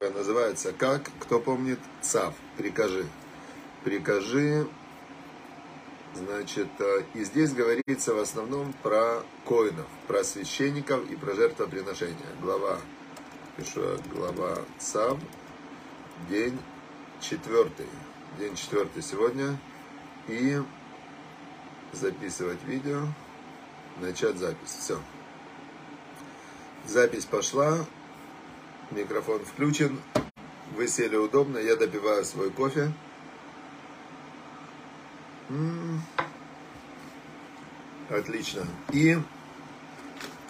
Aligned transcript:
называется 0.00 0.72
«Как? 0.72 1.10
Кто 1.18 1.40
помнит? 1.40 1.80
ЦАВ. 2.02 2.32
Прикажи». 2.56 3.04
Прикажи, 3.82 4.68
значит, 6.14 6.68
э, 6.78 7.02
и 7.14 7.24
здесь 7.24 7.52
говорится 7.52 8.14
в 8.14 8.18
основном 8.18 8.72
про 8.82 9.24
коинов, 9.44 9.86
про 10.06 10.22
священников 10.22 11.08
и 11.10 11.16
про 11.16 11.34
жертвоприношения. 11.34 12.28
Глава, 12.40 12.78
пишу, 13.56 13.98
глава 14.12 14.58
ЦАВ, 14.78 15.18
день 16.28 16.56
четвертый. 17.20 17.86
День 18.38 18.54
четвертый 18.54 19.02
сегодня. 19.02 19.58
И 20.28 20.60
записывать 21.92 22.62
видео, 22.64 23.00
начать 24.00 24.36
запись. 24.36 24.76
Все. 24.78 25.00
Запись 26.86 27.24
пошла, 27.24 27.84
микрофон 28.90 29.44
включен, 29.44 30.00
вы 30.76 30.88
сели 30.88 31.16
удобно, 31.16 31.58
я 31.58 31.76
допиваю 31.76 32.24
свой 32.24 32.50
кофе. 32.50 32.92
Отлично. 38.10 38.66
И 38.92 39.18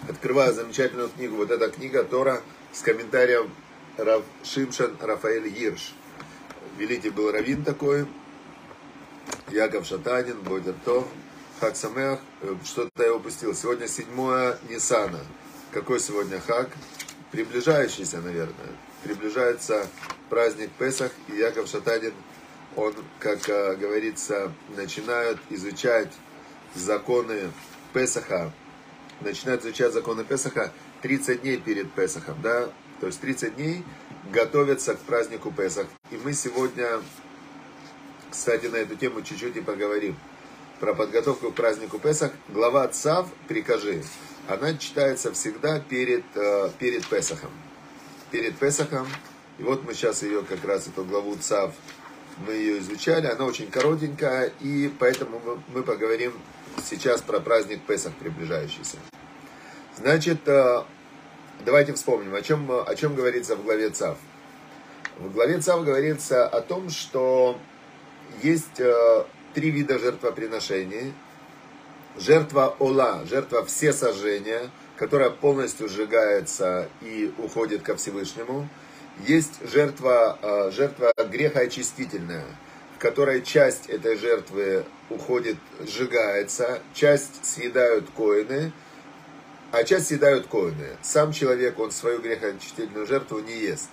открываю 0.09 0.53
замечательную 0.53 1.09
книгу. 1.09 1.35
Вот 1.35 1.51
эта 1.51 1.69
книга 1.69 2.03
Тора 2.03 2.41
с 2.71 2.81
комментарием 2.81 3.51
Рав 3.97 4.23
Шимшан 4.43 4.97
Рафаэль 4.99 5.49
Гирш. 5.49 5.93
Великий 6.77 7.09
был 7.09 7.31
раввин 7.31 7.63
такой, 7.63 8.07
Яков 9.49 9.85
Шатанин, 9.85 10.39
Бодертов, 10.41 11.05
Хак 11.59 11.75
Самех. 11.75 12.19
Что-то 12.63 13.03
я 13.03 13.13
упустил. 13.13 13.53
Сегодня 13.53 13.87
7 13.87 14.05
Нисана. 14.69 15.19
Какой 15.71 15.99
сегодня 15.99 16.39
Хак? 16.39 16.69
Приближающийся, 17.31 18.21
наверное. 18.21 18.53
Приближается 19.03 19.87
праздник 20.29 20.71
Песах, 20.71 21.11
и 21.27 21.35
Яков 21.35 21.67
Шатанин, 21.67 22.13
он, 22.75 22.93
как 23.19 23.47
э, 23.49 23.75
говорится, 23.75 24.51
начинает 24.75 25.37
изучать 25.49 26.11
законы 26.75 27.51
Песаха, 27.93 28.51
начинает 29.21 29.63
изучать 29.63 29.93
законы 29.93 30.23
Песаха 30.23 30.71
30 31.01 31.41
дней 31.41 31.57
перед 31.57 31.91
Песахом, 31.91 32.41
да, 32.41 32.69
то 32.99 33.07
есть 33.07 33.19
30 33.21 33.55
дней 33.55 33.83
готовятся 34.31 34.95
к 34.95 34.99
празднику 34.99 35.51
Песах. 35.51 35.87
И 36.11 36.17
мы 36.17 36.33
сегодня, 36.33 37.01
кстати, 38.29 38.67
на 38.67 38.77
эту 38.77 38.95
тему 38.95 39.21
чуть-чуть 39.21 39.55
и 39.55 39.61
поговорим. 39.61 40.17
Про 40.79 40.93
подготовку 40.93 41.51
к 41.51 41.55
празднику 41.55 41.99
Песах. 41.99 42.31
Глава 42.47 42.87
Цав 42.87 43.27
«Прикажи» 43.47 44.03
она 44.49 44.73
читается 44.73 45.31
всегда 45.31 45.79
перед, 45.79 46.23
э, 46.35 46.71
перед 46.79 47.05
Песахом. 47.05 47.51
Перед 48.31 48.57
Песахом. 48.57 49.07
И 49.59 49.63
вот 49.63 49.83
мы 49.83 49.93
сейчас 49.93 50.23
ее, 50.23 50.41
как 50.41 50.65
раз 50.65 50.87
эту 50.87 51.05
главу 51.05 51.35
ЦАВ, 51.35 51.71
мы 52.47 52.53
ее 52.53 52.79
изучали. 52.79 53.27
Она 53.27 53.45
очень 53.45 53.69
коротенькая, 53.69 54.51
и 54.59 54.91
поэтому 54.99 55.61
мы 55.67 55.83
поговорим 55.83 56.33
сейчас 56.83 57.21
про 57.21 57.39
праздник 57.39 57.81
Песах 57.83 58.13
приближающийся. 58.15 58.97
Значит, 59.95 60.47
э, 60.47 60.83
давайте 61.63 61.93
вспомним, 61.93 62.33
о 62.33 62.41
чем, 62.41 62.71
о 62.71 62.95
чем 62.95 63.13
говорится 63.13 63.55
в 63.55 63.63
главе 63.63 63.91
ЦАВ. 63.91 64.17
В 65.19 65.31
главе 65.31 65.59
ЦАВ 65.59 65.83
говорится 65.83 66.47
о 66.47 66.61
том, 66.61 66.89
что 66.89 67.59
есть 68.41 68.79
э, 68.79 69.25
три 69.53 69.69
вида 69.69 69.99
жертвоприношений– 69.99 71.13
жертва 72.17 72.75
Ола, 72.79 73.25
жертва 73.29 73.65
все 73.65 73.93
сожжения, 73.93 74.69
которая 74.97 75.29
полностью 75.29 75.87
сжигается 75.87 76.89
и 77.01 77.33
уходит 77.37 77.81
ко 77.81 77.95
Всевышнему. 77.95 78.67
Есть 79.25 79.53
жертва, 79.71 80.37
э, 80.41 80.71
жертва 80.71 81.13
грехоочистительная, 81.17 82.45
в 82.95 82.99
которой 82.99 83.41
часть 83.41 83.89
этой 83.89 84.17
жертвы 84.17 84.85
уходит, 85.09 85.57
сжигается, 85.85 86.81
часть 86.93 87.45
съедают 87.45 88.09
коины, 88.15 88.71
а 89.71 89.83
часть 89.83 90.07
съедают 90.07 90.47
коины. 90.47 90.97
Сам 91.01 91.31
человек, 91.31 91.79
он 91.79 91.91
свою 91.91 92.21
грехоочистительную 92.21 93.05
жертву 93.05 93.39
не 93.39 93.57
ест. 93.57 93.89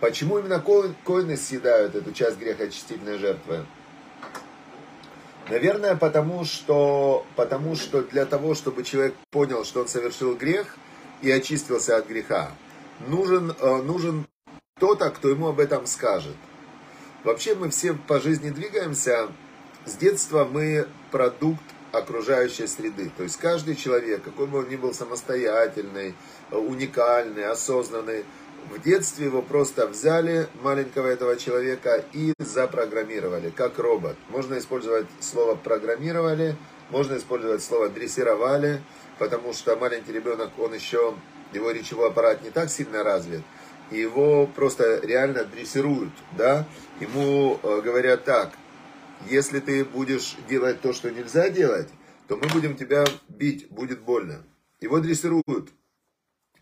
Почему 0.00 0.38
именно 0.38 0.60
коины 0.60 1.36
съедают 1.36 1.94
эту 1.94 2.12
часть 2.12 2.38
грехоочистительной 2.38 3.18
жертвы? 3.18 3.64
Наверное, 5.48 5.94
потому 5.94 6.44
что, 6.44 7.26
потому 7.36 7.76
что 7.76 8.02
для 8.02 8.24
того, 8.24 8.54
чтобы 8.54 8.82
человек 8.82 9.14
понял, 9.30 9.64
что 9.64 9.80
он 9.80 9.88
совершил 9.88 10.34
грех 10.36 10.76
и 11.20 11.30
очистился 11.30 11.98
от 11.98 12.06
греха, 12.08 12.52
нужен, 13.06 13.54
э, 13.58 13.82
нужен 13.82 14.26
кто-то, 14.76 15.10
кто 15.10 15.28
ему 15.28 15.48
об 15.48 15.60
этом 15.60 15.86
скажет. 15.86 16.36
Вообще 17.24 17.54
мы 17.54 17.70
все 17.70 17.94
по 17.94 18.20
жизни 18.20 18.50
двигаемся. 18.50 19.28
С 19.84 19.96
детства 19.96 20.48
мы 20.50 20.88
продукт 21.10 21.62
окружающей 21.92 22.66
среды. 22.66 23.10
То 23.16 23.22
есть 23.22 23.36
каждый 23.36 23.76
человек, 23.76 24.22
какой 24.22 24.46
бы 24.46 24.58
он 24.58 24.68
ни 24.68 24.76
был 24.76 24.94
самостоятельный, 24.94 26.14
уникальный, 26.50 27.46
осознанный, 27.46 28.24
в 28.70 28.82
детстве 28.82 29.26
его 29.26 29.42
просто 29.42 29.86
взяли, 29.86 30.48
маленького 30.62 31.08
этого 31.08 31.36
человека, 31.36 32.04
и 32.12 32.32
запрограммировали, 32.38 33.50
как 33.50 33.78
робот. 33.78 34.16
Можно 34.28 34.58
использовать 34.58 35.06
слово 35.20 35.54
«программировали», 35.54 36.56
можно 36.90 37.16
использовать 37.16 37.62
слово 37.62 37.88
«дрессировали», 37.88 38.82
потому 39.18 39.52
что 39.52 39.76
маленький 39.76 40.12
ребенок, 40.12 40.50
он 40.58 40.74
еще, 40.74 41.14
его 41.52 41.70
речевой 41.70 42.08
аппарат 42.08 42.42
не 42.42 42.50
так 42.50 42.70
сильно 42.70 43.02
развит, 43.02 43.42
его 43.90 44.46
просто 44.46 45.00
реально 45.00 45.44
дрессируют, 45.44 46.12
да, 46.36 46.66
ему 47.00 47.58
э, 47.62 47.80
говорят 47.82 48.24
так, 48.24 48.52
если 49.28 49.60
ты 49.60 49.84
будешь 49.84 50.36
делать 50.48 50.80
то, 50.80 50.92
что 50.92 51.10
нельзя 51.10 51.48
делать, 51.48 51.88
то 52.28 52.36
мы 52.36 52.48
будем 52.48 52.76
тебя 52.76 53.04
бить, 53.28 53.68
будет 53.70 54.00
больно. 54.00 54.42
Его 54.80 55.00
дрессируют, 55.00 55.70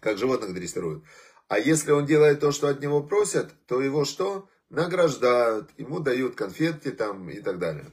как 0.01 0.19
животных 0.19 0.55
дрессируют. 0.55 1.05
А 1.53 1.59
если 1.59 1.93
он 1.93 2.07
делает 2.07 2.41
то, 2.41 2.51
что 2.51 2.69
от 2.69 2.81
него 2.81 3.03
просят, 3.03 3.51
то 3.67 3.83
его 3.83 4.07
что? 4.07 4.49
Награждают, 4.71 5.69
ему 5.77 6.01
дают 6.01 6.35
конфетки 6.35 6.91
там 6.91 7.29
и 7.29 7.41
так 7.41 7.59
далее. 7.59 7.91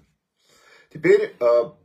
Теперь 0.93 1.35
а, 1.41 1.77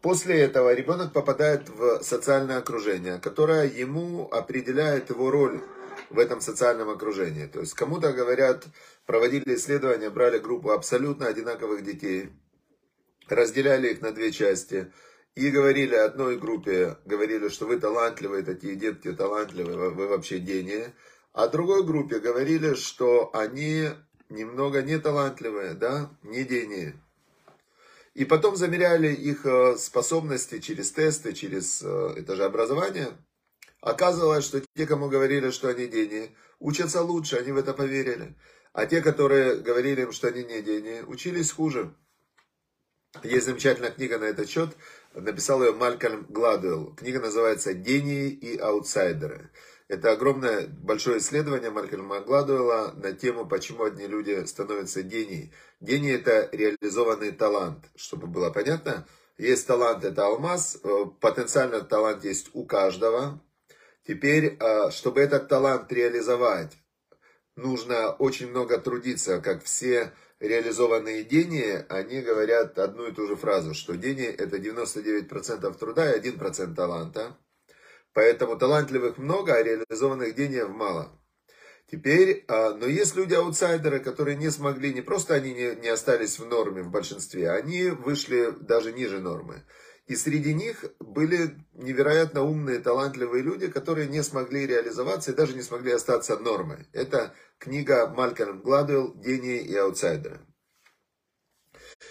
после 0.00 0.40
этого 0.40 0.72
ребенок 0.72 1.12
попадает 1.12 1.68
в 1.68 2.02
социальное 2.02 2.56
окружение, 2.56 3.18
которое 3.18 3.66
ему 3.68 4.26
определяет 4.32 5.10
его 5.10 5.30
роль 5.30 5.60
в 6.08 6.18
этом 6.18 6.40
социальном 6.40 6.88
окружении. 6.88 7.44
То 7.44 7.60
есть 7.60 7.74
кому-то 7.74 8.14
говорят, 8.14 8.64
проводили 9.04 9.54
исследования, 9.54 10.08
брали 10.08 10.38
группу 10.38 10.70
абсолютно 10.70 11.26
одинаковых 11.26 11.84
детей, 11.84 12.30
разделяли 13.28 13.88
их 13.90 14.00
на 14.00 14.12
две 14.12 14.32
части– 14.32 14.90
и 15.34 15.50
говорили 15.50 15.94
одной 15.94 16.38
группе, 16.38 16.98
говорили, 17.04 17.48
что 17.48 17.66
вы 17.66 17.78
талантливые, 17.78 18.42
такие 18.42 18.76
детки 18.76 19.12
талантливые, 19.12 19.90
вы 19.90 20.06
вообще 20.06 20.38
гении. 20.38 20.92
А 21.32 21.48
другой 21.48 21.84
группе 21.84 22.18
говорили, 22.18 22.74
что 22.74 23.30
они 23.34 23.88
немного 24.28 24.82
не 24.82 24.98
талантливые, 24.98 25.74
да, 25.74 26.10
не 26.22 26.44
гении. 26.44 26.94
И 28.14 28.26
потом 28.26 28.56
замеряли 28.56 29.14
их 29.14 29.46
э, 29.46 29.76
способности 29.78 30.58
через 30.58 30.92
тесты, 30.92 31.32
через 31.32 31.82
э, 31.82 32.14
это 32.18 32.36
же 32.36 32.44
образование. 32.44 33.08
Оказывалось, 33.80 34.44
что 34.44 34.62
те, 34.76 34.86
кому 34.86 35.08
говорили, 35.08 35.50
что 35.50 35.68
они 35.68 35.86
гении, 35.86 36.36
учатся 36.58 37.00
лучше, 37.00 37.36
они 37.36 37.52
в 37.52 37.56
это 37.56 37.72
поверили. 37.72 38.36
А 38.74 38.84
те, 38.84 39.00
которые 39.00 39.56
говорили 39.56 40.02
им, 40.02 40.12
что 40.12 40.28
они 40.28 40.44
не 40.44 40.60
гении, 40.60 41.00
учились 41.00 41.50
хуже. 41.50 41.94
Есть 43.22 43.46
замечательная 43.46 43.90
книга 43.90 44.18
на 44.18 44.24
этот 44.24 44.48
счет, 44.48 44.76
написал 45.14 45.62
ее 45.62 45.72
Малькольм 45.72 46.26
Гладуэлл. 46.28 46.94
Книга 46.94 47.20
называется 47.20 47.74
«Гении 47.74 48.28
и 48.28 48.58
аутсайдеры». 48.58 49.50
Это 49.88 50.12
огромное, 50.12 50.68
большое 50.68 51.18
исследование 51.18 51.70
Малькольма 51.70 52.20
Гладуэлла 52.20 52.94
на 52.96 53.12
тему, 53.12 53.46
почему 53.46 53.84
одни 53.84 54.06
люди 54.06 54.44
становятся 54.46 55.02
генией. 55.02 55.52
Гений– 55.80 56.10
это 56.12 56.48
реализованный 56.52 57.32
талант, 57.32 57.84
чтобы 57.94 58.26
было 58.26 58.50
понятно. 58.50 59.06
Есть 59.36 59.66
талант– 59.66 60.04
это 60.06 60.24
алмаз, 60.26 60.78
э, 60.82 61.04
потенциально 61.20 61.82
талант 61.82 62.24
есть 62.24 62.50
у 62.54 62.64
каждого. 62.64 63.42
Теперь, 64.06 64.56
э, 64.58 64.90
чтобы 64.90 65.20
этот 65.20 65.48
талант 65.48 65.92
реализовать, 65.92 66.72
нужно 67.56 68.12
очень 68.12 68.48
много 68.48 68.78
трудиться, 68.78 69.40
как 69.40 69.62
все 69.62 70.12
реализованные 70.42 71.22
гении, 71.22 71.86
они 71.88 72.20
говорят 72.20 72.78
одну 72.78 73.06
и 73.06 73.12
ту 73.12 73.28
же 73.28 73.36
фразу, 73.36 73.74
что 73.74 73.94
гений 73.94 74.24
это 74.24 74.56
99% 74.56 75.78
труда 75.78 76.12
и 76.12 76.20
1% 76.20 76.74
таланта. 76.74 77.38
Поэтому 78.12 78.58
талантливых 78.58 79.18
много, 79.18 79.54
а 79.54 79.62
реализованных 79.62 80.34
гениев 80.34 80.68
мало. 80.68 81.18
Теперь, 81.90 82.44
а, 82.48 82.74
но 82.74 82.86
есть 82.86 83.16
люди-аутсайдеры, 83.16 84.00
которые 84.00 84.36
не 84.36 84.50
смогли, 84.50 84.92
не 84.92 85.00
просто 85.00 85.34
они 85.34 85.54
не, 85.54 85.76
не 85.76 85.88
остались 85.88 86.38
в 86.38 86.46
норме 86.46 86.82
в 86.82 86.90
большинстве, 86.90 87.50
они 87.50 87.90
вышли 87.90 88.50
даже 88.60 88.92
ниже 88.92 89.20
нормы. 89.20 89.62
И 90.06 90.16
среди 90.16 90.52
них 90.52 90.84
были 90.98 91.56
невероятно 91.74 92.42
умные, 92.42 92.80
талантливые 92.80 93.42
люди, 93.42 93.68
которые 93.68 94.08
не 94.08 94.22
смогли 94.22 94.66
реализоваться 94.66 95.30
и 95.30 95.34
даже 95.34 95.54
не 95.54 95.62
смогли 95.62 95.92
остаться 95.92 96.36
нормой. 96.36 96.88
Это 96.92 97.34
книга 97.58 98.08
Малькольм 98.08 98.60
Гладуэлл 98.62 99.14
«Гении 99.14 99.60
и 99.60 99.76
аутсайдеры». 99.76 100.40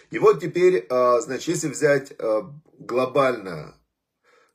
И 0.09 0.19
вот 0.19 0.39
теперь, 0.39 0.85
а, 0.89 1.19
значит, 1.19 1.49
если 1.49 1.67
взять 1.67 2.13
а, 2.17 2.53
глобально, 2.79 3.75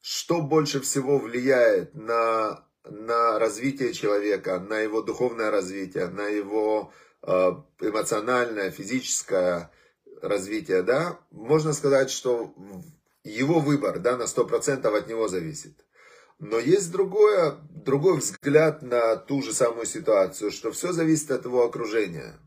что 0.01 0.41
больше 0.41 0.81
всего 0.81 1.19
влияет 1.19 1.95
на, 1.95 2.65
на 2.85 3.39
развитие 3.39 3.93
человека, 3.93 4.61
на 4.61 4.79
его 4.79 5.03
духовное 5.03 5.51
развитие, 5.51 6.07
на 6.07 6.27
его 6.29 6.93
а, 7.23 7.65
эмоциональное, 7.81 8.71
физическое 8.71 9.71
развитие, 10.23 10.83
да, 10.83 11.19
можно 11.31 11.73
сказать, 11.73 12.11
что 12.11 12.55
его 13.31 13.61
выбор, 13.61 13.99
да, 13.99 14.17
на 14.17 14.25
100% 14.25 14.87
от 14.87 15.09
него 15.09 15.29
зависит. 15.29 15.85
Но 16.39 16.59
есть 16.59 16.93
другое, 16.93 17.59
другой 17.71 18.19
взгляд 18.19 18.83
на 18.83 19.17
ту 19.17 19.43
же 19.43 19.53
самую 19.53 19.87
ситуацию, 19.87 20.51
что 20.51 20.71
все 20.71 20.93
зависит 20.93 21.31
от 21.31 21.45
его 21.45 21.65
окружения. 21.65 22.39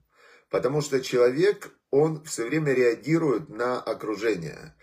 Потому 0.49 0.81
что 0.81 1.01
человек, 1.01 1.71
он 1.89 2.23
все 2.23 2.45
время 2.45 2.73
реагирует 2.73 3.49
на 3.49 3.81
окружение. 3.81 4.75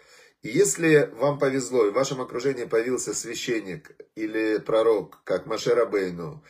И 0.42 0.48
если 0.48 1.10
вам 1.14 1.38
повезло, 1.38 1.86
и 1.86 1.90
в 1.90 1.94
вашем 1.94 2.20
окружении 2.20 2.64
появился 2.64 3.14
священник 3.14 3.92
или 4.16 4.58
пророк, 4.58 5.20
как 5.24 5.46
Машера 5.46 5.86
Бейну, 5.86 6.44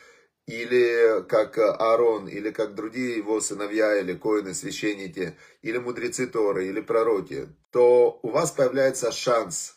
или 0.47 1.23
как 1.27 1.57
Аарон, 1.57 2.27
или 2.27 2.51
как 2.51 2.73
другие 2.73 3.17
его 3.17 3.41
сыновья, 3.41 3.99
или 3.99 4.13
коины, 4.13 4.53
священники, 4.53 5.35
или 5.61 5.77
мудрецы 5.77 6.25
Торы, 6.25 6.67
или 6.67 6.79
пророки, 6.79 7.49
то 7.71 8.19
у 8.23 8.29
вас 8.29 8.51
появляется 8.51 9.11
шанс, 9.11 9.75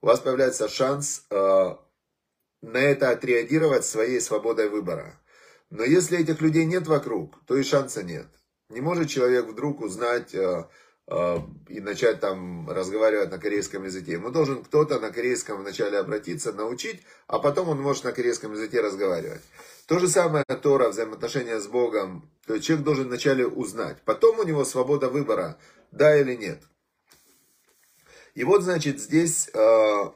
у 0.00 0.06
вас 0.06 0.20
появляется 0.20 0.68
шанс 0.68 1.26
э, 1.30 1.76
на 2.62 2.78
это 2.78 3.10
отреагировать 3.10 3.84
своей 3.84 4.20
свободой 4.20 4.70
выбора. 4.70 5.20
Но 5.68 5.84
если 5.84 6.18
этих 6.18 6.40
людей 6.40 6.64
нет 6.64 6.86
вокруг, 6.86 7.34
то 7.46 7.56
и 7.56 7.62
шанса 7.62 8.02
нет. 8.02 8.26
Не 8.70 8.80
может 8.80 9.10
человек 9.10 9.46
вдруг 9.46 9.82
узнать 9.82 10.34
э, 10.34 10.38
э, 10.38 10.64
и 11.08 11.80
начать 11.80 12.18
там 12.18 12.68
разговаривать 12.68 13.30
на 13.30 13.38
корейском 13.38 13.84
языке. 13.84 14.12
Ему 14.12 14.30
должен 14.30 14.64
кто-то 14.64 14.98
на 14.98 15.10
корейском 15.10 15.60
вначале 15.60 15.98
обратиться, 15.98 16.52
научить, 16.52 17.00
а 17.28 17.38
потом 17.38 17.68
он 17.68 17.80
может 17.80 18.02
на 18.04 18.12
корейском 18.12 18.52
языке 18.52 18.80
разговаривать. 18.80 19.42
То 19.86 20.00
же 20.00 20.08
самое 20.08 20.44
Тора, 20.44 20.88
взаимоотношения 20.88 21.60
с 21.60 21.68
Богом. 21.68 22.28
То 22.46 22.54
есть 22.54 22.66
человек 22.66 22.84
должен 22.84 23.06
вначале 23.06 23.46
узнать. 23.46 23.98
Потом 24.04 24.40
у 24.40 24.42
него 24.42 24.64
свобода 24.64 25.08
выбора, 25.08 25.58
да 25.92 26.20
или 26.20 26.34
нет. 26.34 26.60
И 28.34 28.42
вот, 28.42 28.62
значит, 28.62 29.00
здесь 29.00 29.48
э, 29.54 30.10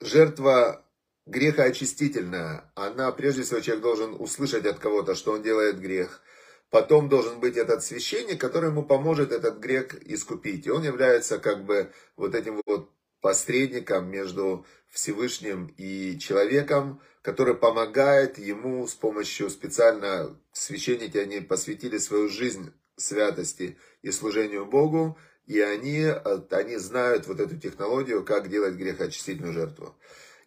жертва 0.00 0.82
греха 1.26 1.64
очистительная. 1.64 2.70
Она, 2.74 3.12
прежде 3.12 3.42
всего, 3.42 3.60
человек 3.60 3.82
должен 3.82 4.16
услышать 4.18 4.64
от 4.64 4.78
кого-то, 4.78 5.14
что 5.14 5.32
он 5.32 5.42
делает 5.42 5.78
грех. 5.78 6.22
Потом 6.70 7.08
должен 7.08 7.40
быть 7.40 7.56
этот 7.56 7.84
священник, 7.84 8.40
который 8.40 8.70
ему 8.70 8.82
поможет 8.84 9.32
этот 9.32 9.58
грех 9.58 9.94
искупить. 10.02 10.66
И 10.66 10.70
он 10.70 10.82
является 10.82 11.38
как 11.38 11.64
бы 11.64 11.92
вот 12.16 12.34
этим 12.34 12.60
вот 12.66 12.90
посредником 13.20 14.10
между 14.10 14.66
Всевышним 14.88 15.72
и 15.76 16.18
человеком, 16.18 17.00
который 17.22 17.54
помогает 17.54 18.38
ему 18.38 18.86
с 18.86 18.94
помощью 18.94 19.50
специально, 19.50 20.38
священники, 20.52 21.18
они 21.18 21.40
посвятили 21.40 21.98
свою 21.98 22.28
жизнь 22.28 22.72
святости 22.96 23.78
и 24.02 24.10
служению 24.10 24.66
Богу, 24.66 25.18
и 25.46 25.60
они, 25.60 26.04
они 26.50 26.76
знают 26.76 27.26
вот 27.26 27.40
эту 27.40 27.56
технологию, 27.56 28.24
как 28.24 28.48
делать 28.48 28.74
грехоочистительную 28.74 29.52
жертву. 29.52 29.96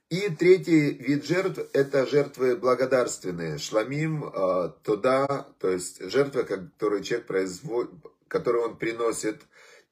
И 0.10 0.30
третий 0.30 0.92
вид 0.92 1.26
жертв– 1.26 1.60
это 1.74 2.08
жертвы 2.08 2.56
благодарственные, 2.56 3.60
шламим, 3.60 4.26
э, 4.26 4.72
туда, 4.84 5.48
то 5.60 5.70
есть 5.70 6.02
жертвы, 6.10 6.44
которые 6.44 7.04
человек 7.04 7.28
производит, 7.28 7.92
которые 8.28 8.66
он 8.66 8.78
приносит, 8.78 9.42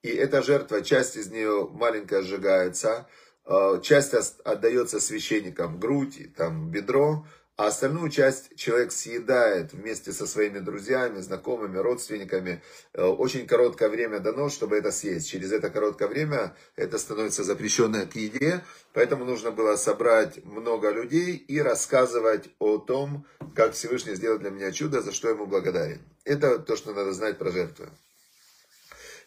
и 0.02 0.10
эта 0.10 0.42
жертва, 0.42 0.82
часть 0.82 1.18
из 1.18 1.30
нее 1.30 1.70
маленькая 1.72 2.24
сжигается, 2.24 3.08
Э, 3.50 3.80
часть 3.82 4.14
отдается 4.44 5.00
священникам, 5.00 5.80
грудь, 5.80 6.36
там, 6.36 6.70
бедро, 6.70 7.26
а 7.58 7.68
остальную 7.68 8.10
часть 8.10 8.56
человек 8.56 8.92
съедает 8.92 9.74
вместе 9.74 10.14
со 10.14 10.28
своими 10.28 10.60
друзьями, 10.60 11.20
знакомыми, 11.22 11.80
родственниками. 11.80 12.62
Э, 12.94 13.06
очень 13.06 13.48
короткое 13.48 13.90
время 13.90 14.20
дано, 14.20 14.50
чтобы 14.50 14.78
это 14.78 14.92
съесть. 14.92 15.28
Через 15.28 15.52
это 15.52 15.72
короткое 15.72 16.08
время 16.08 16.56
это 16.76 17.00
становится 17.00 17.44
запрещенное 17.44 18.06
к 18.06 18.16
еде, 18.16 18.64
поэтому 18.94 19.26
нужно 19.26 19.50
было 19.50 19.76
собрать 19.76 20.46
много 20.46 20.92
людей 20.92 21.36
и 21.36 21.60
рассказывать 21.60 22.48
о 22.60 22.78
том, 22.78 23.26
как 23.56 23.74
Всевышний 23.74 24.14
сделал 24.14 24.38
для 24.38 24.52
меня 24.52 24.72
чудо, 24.72 25.02
за 25.02 25.12
что 25.12 25.30
ему 25.30 25.48
благодарен. 25.48 26.02
Это 26.26 26.60
то, 26.60 26.76
что 26.76 26.94
надо 26.94 27.12
знать 27.12 27.40
про 27.40 27.50
жертвы. 27.50 27.90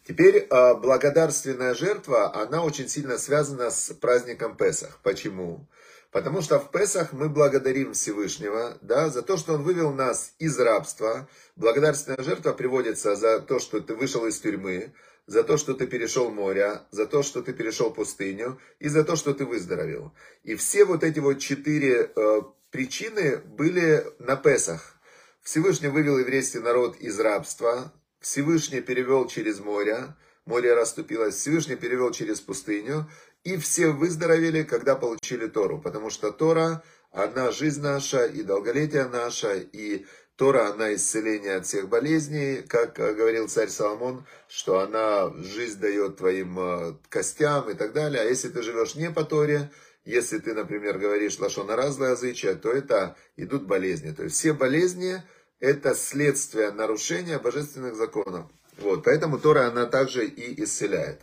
Теперь 0.07 0.47
а, 0.51 0.75
благодарственная 0.75 1.75
жертва, 1.75 2.35
она 2.35 2.63
очень 2.63 2.89
сильно 2.89 3.19
связана 3.19 3.71
с 3.71 3.93
праздником 3.95 4.57
Песах. 4.57 5.01
Почему? 5.03 5.67
Потому 6.11 6.43
что 6.43 6.59
в 6.59 6.71
Песах 6.73 7.13
мы 7.13 7.29
благодарим 7.29 7.93
Всевышнего 7.93 8.79
да, 8.83 9.09
за 9.11 9.23
то, 9.23 9.37
что 9.37 9.55
Он 9.55 9.63
вывел 9.63 9.93
нас 9.93 10.35
из 10.39 10.59
рабства. 10.59 11.29
Благодарственная 11.55 12.23
жертва 12.23 12.53
приводится 12.53 13.15
за 13.15 13.39
то, 13.41 13.61
что 13.61 13.81
ты 13.81 13.95
вышел 13.95 14.27
из 14.27 14.41
тюрьмы, 14.41 14.93
за 15.27 15.45
то, 15.45 15.57
что 15.57 15.75
ты 15.75 15.87
перешел 15.87 16.31
море, 16.31 16.81
за 16.91 17.07
то, 17.07 17.23
что 17.23 17.43
ты 17.43 17.53
перешел 17.53 17.93
пустыню 17.93 18.59
и 18.81 18.89
за 18.89 19.05
то, 19.05 19.15
что 19.15 19.33
ты 19.35 19.45
выздоровел. 19.45 20.13
И 20.43 20.57
все 20.57 20.85
вот 20.85 21.05
эти 21.05 21.21
вот 21.21 21.39
четыре 21.39 22.11
э, 22.15 22.41
причины 22.73 23.37
были 23.37 24.05
на 24.19 24.35
Песах. 24.35 24.97
Всевышний 25.43 25.89
вывел 25.89 26.19
еврейский 26.19 26.59
народ 26.59 26.97
из 26.97 27.19
рабства, 27.21 27.93
Всевышний 28.21 28.81
перевел 28.81 29.27
через 29.27 29.61
море, 29.61 30.15
море 30.45 30.75
расступилось, 30.75 31.37
Всевышний 31.37 31.77
перевел 31.77 32.11
через 32.11 32.41
пустыню, 32.41 33.09
и 33.45 33.57
все 33.57 33.89
выздоровели, 33.89 34.63
когда 34.63 34.97
получили 34.97 35.47
Тору, 35.47 35.81
потому 35.81 36.11
что 36.11 36.31
Тора, 36.31 36.83
она 37.11 37.51
жизнь 37.51 37.83
наша, 37.83 38.27
и 38.27 38.43
долголетие 38.43 39.07
наше, 39.07 39.69
и 39.73 40.07
Тора, 40.37 40.71
она 40.73 40.95
исцеление 40.95 41.57
от 41.57 41.67
всех 41.67 41.89
болезней, 41.89 42.63
как 42.63 42.95
говорил 42.95 43.49
царь 43.49 43.69
Соломон, 43.69 44.27
что 44.49 44.81
она 44.81 45.33
жизнь 45.43 45.81
дает 45.81 46.17
твоим 46.17 46.59
э, 46.59 46.95
костям 47.09 47.69
и 47.69 47.75
так 47.75 47.93
далее. 47.93 48.23
А 48.23 48.25
если 48.25 48.49
ты 48.49 48.63
живешь 48.63 48.95
не 48.95 49.11
по 49.11 49.25
Торе, 49.25 49.71
если 50.05 50.39
ты, 50.39 50.55
например, 50.55 50.99
говоришь 50.99 51.39
лошона 51.39 51.77
разное 51.77 52.13
язычие, 52.13 52.55
то 52.55 52.73
это 52.73 53.17
идут 53.37 53.65
болезни. 53.67 54.13
То 54.13 54.25
есть 54.25 54.37
все 54.37 54.55
болезни, 54.55 55.23
это 55.59 55.95
следствие 55.95 56.71
нарушения 56.71 57.39
божественных 57.39 57.95
законов. 57.95 58.47
Вот, 58.79 59.05
поэтому 59.05 59.39
Тора, 59.39 59.67
она 59.67 59.85
также 59.85 60.27
и 60.27 60.63
исцеляет. 60.65 61.21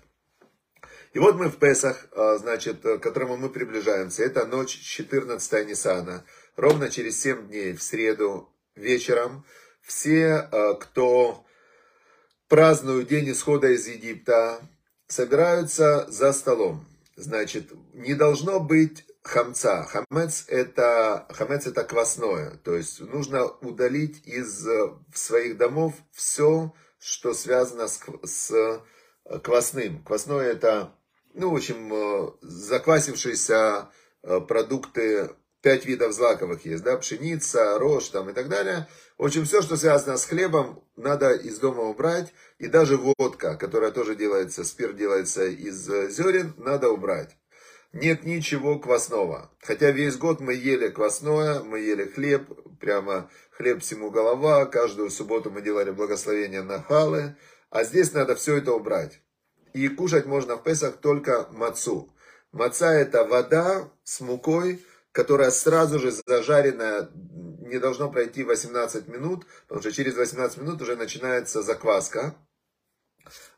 И 1.17 1.19
вот 1.19 1.35
мы 1.35 1.49
в 1.49 1.57
Песах, 1.57 2.05
а, 2.11 2.37
значит, 2.37 2.83
к 2.83 2.99
которому 2.99 3.37
мы 3.37 3.49
приближаемся. 3.49 4.21
Это 4.21 4.45
ночь 4.45 4.79
14 4.79 5.65
Нисана. 5.65 6.23
Ровно 6.55 6.91
через 6.91 7.19
7 7.19 7.47
дней, 7.47 7.73
в 7.73 7.81
среду 7.81 8.53
вечером, 8.75 9.43
все, 9.81 10.47
а, 10.51 10.75
кто 10.75 11.43
празднуют 12.47 13.07
день 13.07 13.31
исхода 13.31 13.69
из 13.69 13.87
Египта, 13.87 14.61
собираются 15.07 16.05
за 16.07 16.31
столом. 16.33 16.85
Значит, 17.15 17.71
не 17.95 18.13
должно 18.13 18.59
быть 18.59 19.03
хамца. 19.23 19.85
Хамец 19.85 20.45
это, 20.47 21.25
хамец 21.31 21.65
это 21.65 21.83
квасное. 21.83 22.59
То 22.63 22.75
есть 22.75 22.99
нужно 22.99 23.47
удалить 23.47 24.21
из 24.27 24.67
э, 24.67 24.91
своих 25.15 25.57
домов 25.57 25.95
все, 26.11 26.75
что 26.99 27.33
связано 27.33 27.87
с, 27.87 28.01
с 28.23 28.51
э, 28.51 29.39
квасным. 29.39 30.03
Квасное 30.03 30.51
это, 30.51 30.93
ну, 31.37 31.51
в 31.51 31.55
общем, 31.55 31.93
э, 31.93 32.31
заквасившиеся 32.41 33.89
продукты, 34.47 35.29
пять 35.61 35.85
видов 35.85 36.11
злаковых 36.11 36.65
есть, 36.65 36.83
да, 36.83 36.97
пшеница, 36.97 37.79
рожь 37.79 38.09
там 38.09 38.29
и 38.29 38.33
так 38.33 38.49
далее. 38.49 38.87
В 39.17 39.25
общем, 39.25 39.45
все, 39.45 39.61
что 39.61 39.77
связано 39.77 40.17
с 40.17 40.25
хлебом, 40.25 40.83
надо 40.95 41.31
из 41.31 41.59
дома 41.59 41.83
убрать. 41.83 42.33
И 42.57 42.67
даже 42.67 42.97
водка, 42.97 43.55
которая 43.55 43.91
тоже 43.91 44.15
делается, 44.15 44.63
спирт 44.63 44.97
делается 44.97 45.45
из 45.45 45.85
зерен, 45.85 46.53
надо 46.57 46.89
убрать 46.89 47.37
нет 47.93 48.23
ничего 48.23 48.79
квасного. 48.79 49.51
Хотя 49.59 49.91
весь 49.91 50.17
год 50.17 50.39
мы 50.39 50.53
ели 50.53 50.89
квасное, 50.89 51.61
мы 51.61 51.79
ели 51.79 52.05
хлеб, 52.05 52.49
прямо 52.79 53.29
хлеб 53.51 53.81
всему 53.81 54.11
голова, 54.11 54.65
каждую 54.65 55.09
субботу 55.09 55.49
мы 55.49 55.61
делали 55.61 55.91
благословение 55.91 56.63
на 56.63 56.81
халы, 56.81 57.35
а 57.69 57.83
здесь 57.83 58.13
надо 58.13 58.35
все 58.35 58.57
это 58.57 58.73
убрать. 58.73 59.21
И 59.73 59.87
кушать 59.89 60.25
можно 60.25 60.55
в 60.55 60.63
Песах 60.63 60.97
только 60.97 61.47
мацу. 61.51 62.13
Маца 62.51 62.91
это 62.93 63.23
вода 63.23 63.89
с 64.03 64.21
мукой, 64.21 64.83
которая 65.11 65.51
сразу 65.51 65.99
же 65.99 66.11
зажаренная, 66.11 67.09
не 67.13 67.79
должно 67.79 68.09
пройти 68.09 68.43
18 68.43 69.07
минут, 69.07 69.45
потому 69.67 69.81
что 69.81 69.91
через 69.91 70.15
18 70.15 70.57
минут 70.59 70.81
уже 70.81 70.95
начинается 70.95 71.61
закваска. 71.61 72.35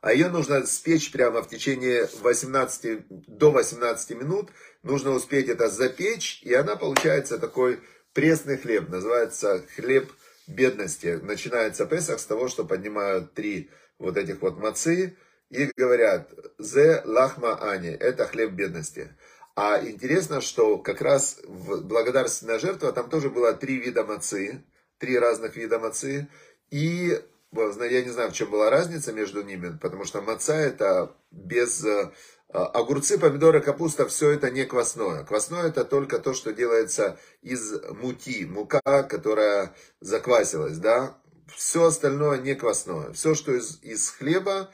а 0.02 0.14
ее 0.14 0.30
нужно 0.30 0.66
спечь 0.66 1.12
прямо 1.12 1.44
в 1.44 1.50
течение 1.50 2.10
18, 2.22 3.04
до 3.28 3.52
18 3.52 4.10
минут. 4.18 4.50
Нужно 4.84 5.12
успеть 5.12 5.50
это 5.50 5.70
запечь, 5.70 6.42
и 6.44 6.54
она 6.54 6.76
получается 6.76 7.38
такой 7.38 7.80
пресный 8.14 8.58
хлеб. 8.58 8.90
Называется 8.90 9.64
хлеб 9.76 10.12
бедности. 10.48 11.20
Начинается 11.22 11.86
Песах 11.86 12.20
с 12.20 12.26
того, 12.26 12.48
что 12.48 12.66
поднимают 12.66 13.34
три 13.34 13.70
вот 14.00 14.18
этих 14.18 14.42
вот 14.42 14.58
мацы 14.58 15.18
и 15.50 15.72
говорят 15.76 16.32
«Зе 16.58 17.02
лахма 17.06 17.56
ани»– 17.72 17.90
это 18.00 18.26
хлеб 18.26 18.52
бедности. 18.52 19.16
А 19.56 19.80
интересно, 19.84 20.42
что 20.42 20.78
как 20.78 21.02
раз 21.02 21.40
в 21.44 21.82
благодарственная 21.82 22.60
жертва, 22.60 22.94
там 22.94 23.10
тоже 23.10 23.30
было 23.30 23.54
три 23.54 23.78
вида 23.78 24.06
мацы, 24.06 24.64
три 25.00 25.18
разных 25.20 25.56
вида 25.56 25.80
мацы. 25.80 26.30
И 26.70 27.22
я 27.52 28.04
не 28.04 28.10
знаю, 28.10 28.30
в 28.30 28.34
чем 28.34 28.52
была 28.52 28.70
разница 28.70 29.12
между 29.12 29.42
ними, 29.42 29.78
потому 29.82 30.06
что 30.06 30.22
маца 30.22 30.54
это 30.54 31.16
без 31.32 31.84
э, 31.84 32.12
огурцы, 32.50 33.18
помидоры, 33.18 33.60
капуста, 33.60 34.08
все 34.08 34.30
это 34.32 34.52
не 34.52 34.66
квасное. 34.66 35.24
Квасное 35.24 35.68
это 35.68 35.84
только 35.84 36.20
то, 36.20 36.34
что 36.34 36.54
делается 36.54 37.20
из 37.42 37.74
мути, 37.90 38.46
мука, 38.46 39.04
которая 39.04 39.74
заквасилась, 40.00 40.78
да. 40.78 41.18
Все 41.56 41.86
остальное 41.86 42.38
не 42.38 42.54
квасное. 42.54 43.12
Все, 43.14 43.34
что 43.34 43.52
из, 43.54 43.80
из 43.82 44.10
хлеба, 44.10 44.70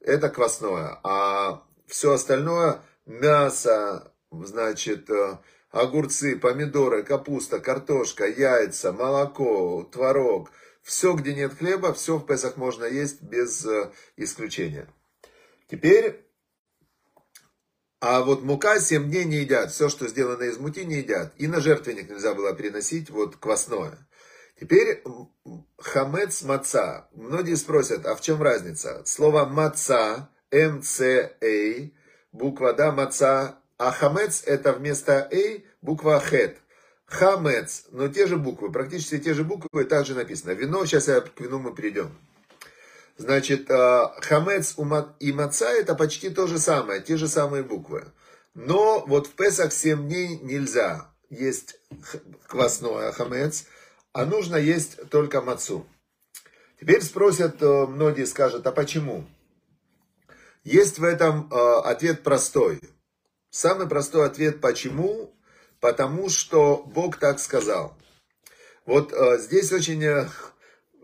это 0.00 0.28
квасное. 0.28 0.98
А 1.02 1.62
все 1.86 2.12
остальное, 2.12 2.80
мясо, 3.06 4.12
значит, 4.30 5.08
э, 5.10 5.38
огурцы, 5.70 6.36
помидоры, 6.36 7.02
капуста, 7.02 7.60
картошка, 7.60 8.26
яйца, 8.26 8.92
молоко, 8.92 9.88
творог– 9.92 10.50
все, 10.82 11.14
где 11.14 11.34
нет 11.34 11.54
хлеба, 11.54 11.92
все 11.92 12.16
в 12.16 12.26
Песах 12.26 12.56
можно 12.56 12.84
есть 12.84 13.22
без 13.22 13.64
э, 13.66 13.92
исключения. 14.16 14.88
Теперь, 15.68 16.24
а 18.00 18.22
вот 18.22 18.42
мука 18.42 18.80
7 18.80 19.08
дней 19.08 19.24
не 19.24 19.36
едят. 19.38 19.70
Все, 19.72 19.88
что 19.88 20.08
сделано 20.08 20.44
из 20.44 20.58
муки, 20.58 20.84
не 20.84 20.96
едят. 20.96 21.34
И 21.36 21.46
на 21.46 21.60
жертвенник 21.60 22.08
нельзя 22.08 22.34
было 22.34 22.52
приносить 22.54 23.10
вот 23.10 23.36
квасное. 23.36 23.98
Теперь 24.60 25.02
хамец 25.78 26.42
маца. 26.42 27.08
Многие 27.14 27.54
спросят, 27.54 28.04
а 28.04 28.14
в 28.14 28.20
чем 28.20 28.42
разница? 28.42 29.02
Слово 29.06 29.46
маца, 29.46 30.28
МЦА, 30.52 31.30
буква 32.32 32.74
да, 32.74 32.92
маца, 32.92 33.56
а 33.78 33.90
хамец 33.90 34.42
это 34.44 34.74
вместо 34.74 35.26
А 35.32 35.64
буква 35.80 36.20
хет. 36.20 36.58
Хамец, 37.06 37.86
но 37.90 38.08
те 38.08 38.26
же 38.26 38.36
буквы, 38.36 38.70
практически 38.70 39.18
те 39.18 39.32
же 39.32 39.44
буквы, 39.44 39.84
также 39.84 40.14
написано. 40.14 40.50
Вино, 40.50 40.84
сейчас 40.84 41.08
я 41.08 41.22
к 41.22 41.40
вину 41.40 41.58
мы 41.58 41.74
перейдем. 41.74 42.16
Значит, 43.16 43.70
э, 43.70 44.02
хамец 44.20 44.74
и 45.18 45.32
маца 45.32 45.70
это 45.70 45.94
почти 45.94 46.28
то 46.28 46.46
же 46.46 46.58
самое, 46.58 47.00
те 47.00 47.16
же 47.16 47.28
самые 47.28 47.62
буквы. 47.62 48.04
Но 48.54 49.04
вот 49.06 49.26
в 49.26 49.30
Песах 49.30 49.72
7 49.72 50.06
дней 50.06 50.38
нельзя 50.42 51.10
есть 51.30 51.80
квасное 52.46 53.12
хамец, 53.12 53.64
а 54.12 54.24
нужно 54.24 54.56
есть 54.56 55.08
только 55.10 55.40
мацу. 55.40 55.86
Теперь 56.80 57.02
спросят, 57.02 57.60
э, 57.62 57.86
многие 57.86 58.24
скажут, 58.24 58.66
а 58.66 58.72
почему? 58.72 59.26
Есть 60.64 60.98
в 60.98 61.04
этом 61.04 61.50
э, 61.50 61.80
ответ 61.84 62.22
простой. 62.22 62.80
Самый 63.50 63.86
простой 63.86 64.26
ответ, 64.26 64.60
почему, 64.60 65.34
потому 65.80 66.28
что 66.28 66.82
Бог 66.86 67.18
так 67.18 67.38
сказал. 67.38 67.96
Вот 68.86 69.12
э, 69.12 69.38
здесь 69.38 69.72
очень 69.72 70.02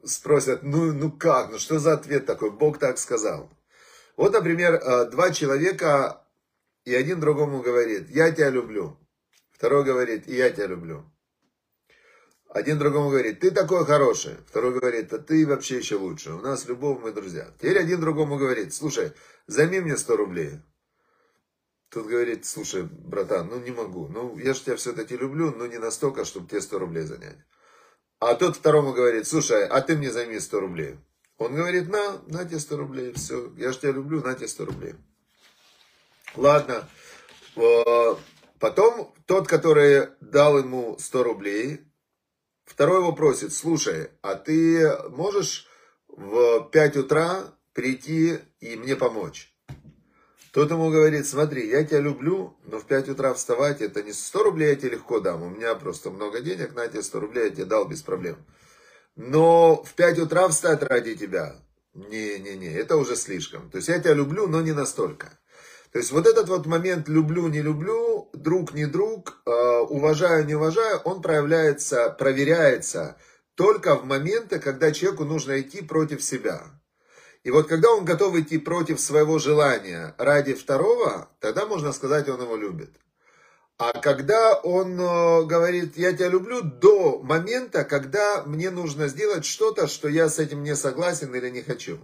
спросят, 0.05 0.63
ну, 0.63 0.93
ну 0.93 1.11
как, 1.13 1.51
ну 1.51 1.59
что 1.59 1.79
за 1.79 1.93
ответ 1.93 2.27
такой, 2.27 2.51
Бог 2.51 2.79
так 2.79 2.99
сказал. 2.99 3.51
Вот, 4.17 4.33
например, 4.33 4.81
два 5.11 5.31
человека, 5.31 6.25
и 6.87 6.95
один 6.95 7.21
другому 7.21 7.61
говорит, 7.61 8.09
я 8.09 8.33
тебя 8.33 8.49
люблю. 8.49 8.97
Второй 9.51 9.85
говорит, 9.85 10.27
и 10.27 10.37
я 10.37 10.49
тебя 10.49 10.69
люблю. 10.69 11.05
Один 12.49 12.79
другому 12.79 13.11
говорит, 13.11 13.41
ты 13.41 13.51
такой 13.51 13.85
хороший. 13.85 14.37
Второй 14.47 14.73
говорит, 14.73 15.13
а 15.13 15.19
ты 15.19 15.47
вообще 15.47 15.79
еще 15.79 15.97
лучше. 15.97 16.33
У 16.33 16.41
нас 16.41 16.67
любовь, 16.67 17.01
мы 17.03 17.13
друзья. 17.13 17.51
Теперь 17.59 17.79
один 17.79 18.01
другому 18.01 18.39
говорит, 18.39 18.73
слушай, 18.73 19.13
займи 19.47 19.81
мне 19.81 19.97
100 19.97 20.17
рублей. 20.17 20.61
Тут 21.91 22.07
говорит, 22.07 22.47
слушай, 22.47 22.83
братан, 22.83 23.49
ну 23.49 23.61
не 23.61 23.71
могу. 23.71 24.09
Ну, 24.09 24.39
я 24.39 24.55
же 24.55 24.61
тебя 24.61 24.77
все-таки 24.77 25.17
люблю, 25.17 25.55
но 25.55 25.67
не 25.67 25.79
настолько, 25.79 26.25
чтобы 26.25 26.49
тебе 26.49 26.61
100 26.61 26.79
рублей 26.79 27.05
занять. 27.05 27.39
А 28.19 28.35
тот 28.35 28.57
второму 28.57 28.93
говорит, 28.93 29.27
слушай, 29.27 29.67
а 29.67 29.81
ты 29.83 29.97
мне 29.97 30.11
займи 30.11 30.41
100 30.41 30.61
рублей. 30.61 30.97
Он 31.39 31.55
говорит, 31.55 31.89
на, 31.89 32.23
на 32.29 32.45
тебе 32.45 32.59
100 32.59 32.77
рублей, 32.77 33.13
все, 33.13 33.53
я 33.57 33.73
же 33.73 33.79
тебя 33.79 33.93
люблю, 33.93 34.23
на 34.23 34.35
тебе 34.35 34.49
100 34.49 34.65
рублей. 34.65 34.95
Ладно. 36.35 36.89
Потом 38.59 39.15
тот, 39.27 39.47
который 39.47 40.09
дал 40.21 40.59
ему 40.59 40.97
100 40.99 41.23
рублей, 41.23 41.86
второй 42.67 42.99
его 42.99 43.13
просит, 43.13 43.55
слушай, 43.55 44.11
а 44.21 44.35
ты 44.35 44.93
можешь 45.09 45.67
в 46.09 46.69
5 46.71 46.97
утра 46.99 47.55
прийти 47.73 48.41
и 48.61 48.77
мне 48.77 48.97
помочь? 48.97 49.53
Тот 50.53 50.71
ему 50.71 50.91
говорит, 50.91 51.27
смотри, 51.27 51.69
я 51.69 51.85
тебя 51.85 52.01
люблю, 52.01 52.57
но 52.65 52.79
в 52.79 52.87
5 52.87 53.11
утра 53.11 53.35
вставать, 53.35 53.83
это 53.83 54.03
не 54.03 54.13
100 54.13 54.43
рублей 54.43 54.71
я 54.71 54.77
тебе 54.77 54.91
легко 54.93 55.21
дам, 55.21 55.43
у 55.43 55.51
меня 55.51 55.75
просто 55.75 56.11
много 56.11 56.41
денег, 56.41 56.75
на 56.75 56.89
тебе 56.89 57.03
100 57.03 57.21
рублей 57.21 57.45
я 57.45 57.51
тебе 57.51 57.65
дал 57.67 57.87
без 57.87 58.03
проблем. 58.03 58.37
Но 59.17 59.83
в 59.83 59.93
5 59.93 60.19
утра 60.21 60.49
встать 60.49 60.83
ради 60.83 61.15
тебя, 61.15 61.57
не-не-не, 61.93 62.73
это 62.73 62.97
уже 62.97 63.17
слишком. 63.17 63.71
То 63.71 63.77
есть 63.77 63.89
я 63.89 63.99
тебя 63.99 64.15
люблю, 64.15 64.47
но 64.47 64.63
не 64.63 64.73
настолько. 64.73 65.39
То 65.93 65.99
есть 65.99 66.11
вот 66.13 66.27
этот 66.27 66.49
вот 66.49 66.65
момент 66.65 67.07
люблю, 67.09 67.49
не 67.49 67.61
люблю, 67.61 68.16
друг, 68.43 68.75
не 68.75 68.87
друг, 68.87 69.43
э, 69.47 69.51
уважаю, 69.51 70.47
не 70.47 70.55
уважаю, 70.55 71.01
он 71.05 71.23
проявляется, 71.23 72.11
проверяется 72.11 73.17
только 73.55 73.97
в 73.97 74.05
моменты, 74.05 74.59
когда 74.59 74.93
человеку 74.93 75.25
нужно 75.25 75.61
идти 75.61 75.83
против 75.83 76.23
себя. 76.23 76.63
И 77.43 77.51
вот 77.51 77.69
когда 77.69 77.91
он 77.93 78.05
готов 78.05 78.37
идти 78.37 78.59
против 78.59 79.01
своего 79.01 79.39
желания 79.39 80.15
ради 80.19 80.55
второго, 80.55 81.31
тогда 81.41 81.65
можно 81.65 81.93
сказать, 81.93 82.29
он 82.29 82.43
его 82.43 82.57
любит. 82.57 82.91
А 83.79 83.93
когда 83.93 84.55
он 84.55 84.99
э, 84.99 85.45
говорит, 85.45 85.97
я 85.97 86.13
тебя 86.13 86.29
люблю, 86.29 86.63
до 86.63 87.21
момента, 87.23 87.85
когда 87.85 88.43
мне 88.45 88.71
нужно 88.71 89.09
сделать 89.09 89.45
что-то, 89.45 89.87
что 89.87 90.09
я 90.09 90.29
с 90.29 90.39
этим 90.39 90.63
не 90.63 90.75
согласен 90.75 91.35
или 91.35 91.51
не 91.51 91.63
хочу. 91.63 91.99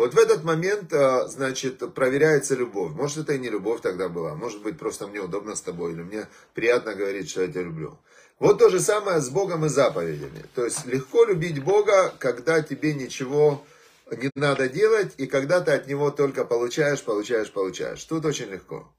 Вот 0.00 0.14
в 0.14 0.18
этот 0.18 0.44
момент, 0.44 0.94
э, 0.94 1.28
значит, 1.28 1.92
проверяется 1.92 2.54
любовь. 2.54 2.92
Может, 2.92 3.18
это 3.18 3.34
и 3.34 3.38
не 3.38 3.50
любовь 3.50 3.82
тогда 3.82 4.08
была. 4.08 4.34
Может 4.34 4.62
быть, 4.62 4.78
просто 4.78 5.06
мне 5.06 5.20
удобно 5.20 5.54
с 5.54 5.60
тобой, 5.60 5.92
или 5.92 6.00
мне 6.00 6.26
приятно 6.54 6.94
говорить, 6.94 7.28
что 7.28 7.42
я 7.42 7.48
тебя 7.48 7.64
люблю. 7.64 7.98
Вот 8.38 8.58
то 8.58 8.70
же 8.70 8.80
самое 8.80 9.20
с 9.20 9.28
Богом 9.28 9.66
и 9.66 9.68
заповедями. 9.68 10.46
То 10.54 10.64
есть, 10.64 10.86
легко 10.86 11.26
любить 11.26 11.62
Бога, 11.62 12.14
когда 12.18 12.62
тебе 12.62 12.94
ничего 12.94 13.62
не 14.10 14.30
надо 14.34 14.70
делать, 14.70 15.12
и 15.18 15.26
когда 15.26 15.60
ты 15.60 15.72
от 15.72 15.86
него 15.86 16.10
только 16.10 16.46
получаешь, 16.46 17.02
получаешь, 17.02 17.52
получаешь. 17.52 18.02
Тут 18.04 18.24
очень 18.24 18.48
легко. 18.48 18.90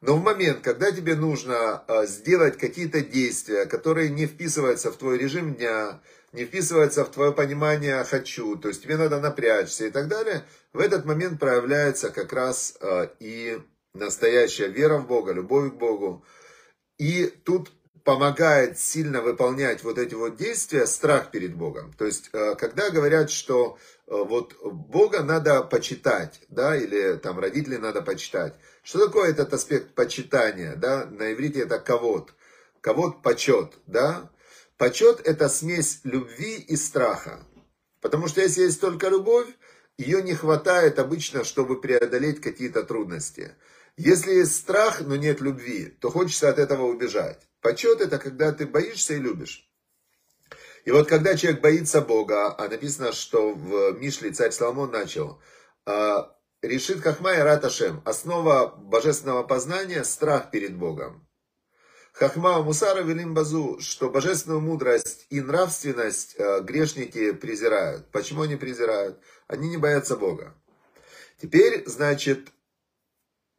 Но 0.00 0.16
в 0.16 0.24
момент, 0.24 0.62
когда 0.62 0.90
тебе 0.90 1.14
нужно 1.14 1.84
а, 1.86 2.06
сделать 2.06 2.58
какие-то 2.58 3.02
действия, 3.02 3.66
которые 3.66 4.08
не 4.08 4.26
вписываются 4.26 4.90
в 4.90 4.96
твой 4.96 5.16
режим 5.16 5.54
дня, 5.54 6.00
не 6.32 6.44
вписываются 6.44 7.04
в 7.04 7.10
твое 7.10 7.32
понимание 7.32 8.04
«хочу», 8.04 8.56
то 8.56 8.68
есть 8.68 8.82
тебе 8.82 8.96
надо 8.96 9.20
напрячься 9.20 9.86
и 9.86 9.90
так 9.90 10.08
далее, 10.08 10.44
в 10.72 10.78
этот 10.80 11.04
момент 11.04 11.40
проявляется 11.40 12.10
как 12.10 12.32
раз 12.32 12.76
а, 12.80 13.10
и 13.18 13.58
настоящая 13.94 14.68
вера 14.68 14.98
в 14.98 15.06
Бога, 15.06 15.32
любовь 15.32 15.72
к 15.72 15.74
Богу. 15.74 16.24
И 16.98 17.26
тут 17.26 17.72
помогает 18.04 18.78
сильно 18.78 19.20
выполнять 19.20 19.82
вот 19.82 19.98
эти 19.98 20.14
вот 20.14 20.36
действия 20.36 20.86
страх 20.86 21.30
перед 21.30 21.54
Богом. 21.54 21.92
То 21.94 22.06
есть, 22.06 22.30
а, 22.32 22.54
когда 22.54 22.90
говорят, 22.90 23.30
что 23.30 23.78
Э, 24.10 24.24
вот 24.24 24.56
Бога 24.62 25.22
надо 25.22 25.62
почитать, 25.62 26.40
да, 26.48 26.76
или 26.76 27.16
там 27.16 27.38
родителей 27.38 27.78
надо 27.78 28.02
почитать. 28.02 28.54
Что 28.82 29.06
такое 29.06 29.30
этот 29.30 29.54
аспект 29.54 29.94
почитания, 29.94 30.74
да, 30.74 31.06
на 31.06 31.32
иврите 31.32 31.60
это 31.60 31.78
ковод, 31.78 32.34
ковод 32.80 33.22
почет, 33.22 33.74
да. 33.86 34.30
Почет 34.80 35.20
это 35.26 35.50
смесь 35.50 36.00
любви 36.04 36.54
и 36.56 36.74
страха, 36.74 37.46
потому 38.00 38.28
что 38.28 38.40
если 38.40 38.62
есть 38.62 38.80
только 38.80 39.10
любовь, 39.10 39.46
ее 39.98 40.22
не 40.22 40.32
хватает 40.32 40.98
обычно, 40.98 41.44
чтобы 41.44 41.82
преодолеть 41.82 42.40
какие-то 42.40 42.82
трудности. 42.84 43.56
Если 43.98 44.32
есть 44.32 44.56
страх, 44.56 45.02
но 45.02 45.16
нет 45.16 45.42
любви, 45.42 45.94
то 46.00 46.08
хочется 46.08 46.48
от 46.48 46.58
этого 46.58 46.86
убежать. 46.86 47.46
Почет 47.60 48.00
это 48.00 48.16
когда 48.18 48.52
ты 48.52 48.66
боишься 48.66 49.12
и 49.12 49.18
любишь. 49.18 49.70
И 50.86 50.90
вот 50.92 51.10
когда 51.10 51.36
человек 51.36 51.60
боится 51.60 52.00
Бога, 52.00 52.56
а 52.56 52.66
написано, 52.66 53.12
что 53.12 53.52
в 53.52 53.92
Мишле 53.98 54.30
царь 54.30 54.50
Соломон 54.50 54.90
начал, 54.90 55.42
а, 55.84 56.34
решит 56.62 57.02
Хахма 57.02 57.34
и 57.34 57.40
Раташем, 57.40 58.00
основа 58.06 58.74
божественного 58.78 59.42
познания– 59.42 60.04
страх 60.04 60.50
перед 60.50 60.74
Богом. 60.74 61.28
Хахма 62.20 62.62
Мусара 62.62 63.00
Велим 63.00 63.32
Базу, 63.32 63.78
что 63.80 64.10
божественную 64.10 64.60
мудрость 64.60 65.24
и 65.30 65.40
нравственность 65.40 66.38
а, 66.38 66.60
грешники 66.60 67.32
презирают. 67.32 68.10
Почему 68.12 68.42
они 68.42 68.56
презирают? 68.56 69.18
Они 69.46 69.70
не 69.70 69.78
боятся 69.78 70.18
Бога. 70.18 70.52
Теперь, 71.40 71.82
значит, 71.86 72.48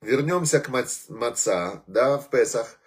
вернемся 0.03 0.59
к 0.59 0.69
маца, 0.69 1.83
да, 1.87 2.19
в 2.19 2.29
Песах. 2.29 2.77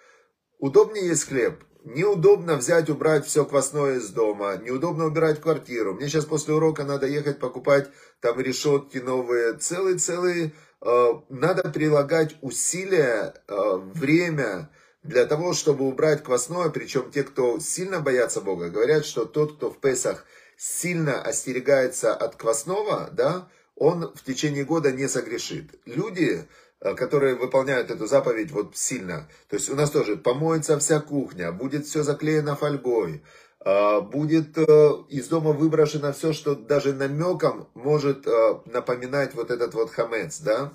Удобнее 0.59 1.07
есть 1.07 1.27
хлеб. 1.27 1.61
Неудобно 1.83 2.55
взять, 2.55 2.89
убрать 2.89 3.25
все 3.25 3.43
квасное 3.43 3.95
из 3.97 4.09
дома. 4.11 4.55
Неудобно 4.55 5.03
убирать 5.07 5.41
квартиру. 5.41 5.93
Мне 5.93 6.07
сейчас 6.07 6.23
после 6.23 6.53
урока 6.53 6.85
надо 6.85 7.05
ехать 7.05 7.39
покупать 7.39 7.89
там 8.21 8.39
решетки 8.39 8.99
новые. 8.99 9.57
Целый-целый... 9.57 10.55
Э, 10.79 11.07
надо 11.27 11.69
прилагать 11.69 12.37
усилия, 12.41 13.33
э, 13.49 13.75
время 13.93 14.69
для 15.07 15.25
того, 15.25 15.53
чтобы 15.53 15.87
убрать 15.87 16.23
квасное. 16.23 16.69
Причем 16.69 17.11
те, 17.11 17.23
кто 17.23 17.59
сильно 17.59 17.99
боятся 17.99 18.41
Бога, 18.41 18.69
говорят, 18.69 19.05
что 19.05 19.25
тот, 19.25 19.57
кто 19.57 19.71
в 19.71 19.79
Песах 19.79 20.25
сильно 20.57 21.21
остерегается 21.21 22.13
от 22.13 22.35
квасного, 22.35 23.09
да, 23.11 23.47
он 23.75 24.11
в 24.15 24.23
течение 24.23 24.63
года 24.63 24.91
не 24.91 25.07
согрешит. 25.07 25.79
Люди, 25.85 26.47
Э, 26.85 26.93
которые 26.93 27.35
выполняют 27.35 27.89
эту 27.89 28.05
заповедь 28.05 28.51
вот 28.51 28.77
сильно. 28.77 29.27
То 29.49 29.55
есть 29.55 29.69
у 29.69 29.75
нас 29.75 29.89
тоже 29.89 30.17
помоется 30.17 30.77
вся 30.77 30.99
кухня, 30.99 31.51
будет 31.51 31.87
все 31.87 32.03
заклеено 32.03 32.55
фольгой, 32.55 33.23
э, 33.65 34.01
будет 34.01 34.57
э, 34.57 34.89
из 35.09 35.27
дома 35.27 35.53
выброшено 35.53 36.13
все, 36.13 36.31
что 36.31 36.53
даже 36.53 36.93
намеком 36.93 37.69
может 37.73 38.27
напоминать 38.65 39.33
вот 39.33 39.51
этот 39.51 39.73
вот 39.73 39.89
хамец, 39.91 40.39
да. 40.41 40.73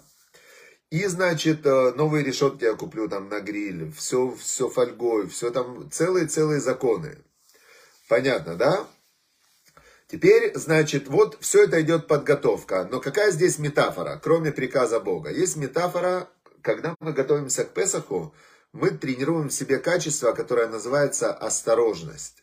И, 0.91 1.07
значит, 1.07 1.65
новые 1.65 2.25
решетки 2.25 2.65
я 2.65 2.75
куплю 2.75 3.09
там 3.09 3.29
на 3.29 3.41
гриль, 3.41 3.93
все, 3.93 4.35
все 4.35 4.69
фольгой, 4.69 5.29
все 5.29 5.51
там, 5.51 5.89
целые-целые 5.91 6.61
законы. 6.61 7.19
Понятно, 8.09 8.57
да? 8.57 8.89
Теперь, 10.09 10.53
значит, 10.57 11.07
вот 11.07 11.39
все 11.41 11.65
это 11.65 11.81
идет 11.81 12.09
подготовка. 12.09 12.89
Но 12.91 12.99
какая 12.99 13.31
здесь 13.31 13.61
метафора, 13.61 14.21
кроме 14.21 14.51
приказа 14.51 14.99
Бога? 14.99 15.31
Есть 15.31 15.55
метафора, 15.55 16.29
когда 16.61 16.97
мы 16.99 17.13
готовимся 17.13 17.65
к 17.65 17.73
Песаху, 17.73 18.35
мы 18.73 18.91
тренируем 18.91 19.49
в 19.49 19.53
себе 19.53 19.79
качество, 19.79 20.33
которое 20.33 20.67
называется 20.67 21.33
осторожность. 21.33 22.43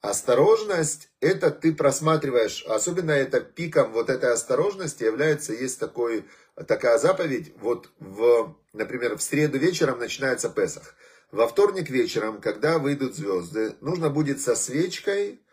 Осторожность, 0.00 1.10
это 1.20 1.50
ты 1.50 1.74
просматриваешь, 1.74 2.64
особенно 2.64 3.10
это 3.10 3.42
пиком 3.42 3.92
вот 3.92 4.08
этой 4.08 4.32
осторожности 4.32 5.04
является, 5.04 5.52
есть 5.52 5.78
такой, 5.78 6.24
такая 6.66 6.96
заповедь, 6.96 7.52
вот 7.60 7.90
в, 7.98 8.56
например, 8.72 9.18
в 9.18 9.22
среду 9.22 9.58
вечером 9.58 9.98
начинается 9.98 10.48
Песах. 10.48 10.94
Во 11.30 11.46
вторник 11.46 11.90
вечером, 11.90 12.40
когда 12.40 12.78
выйдут 12.78 13.14
звезды, 13.14 13.74
нужно 13.82 14.08
будет 14.08 14.40
со 14.40 14.56
свечкой, 14.56 15.44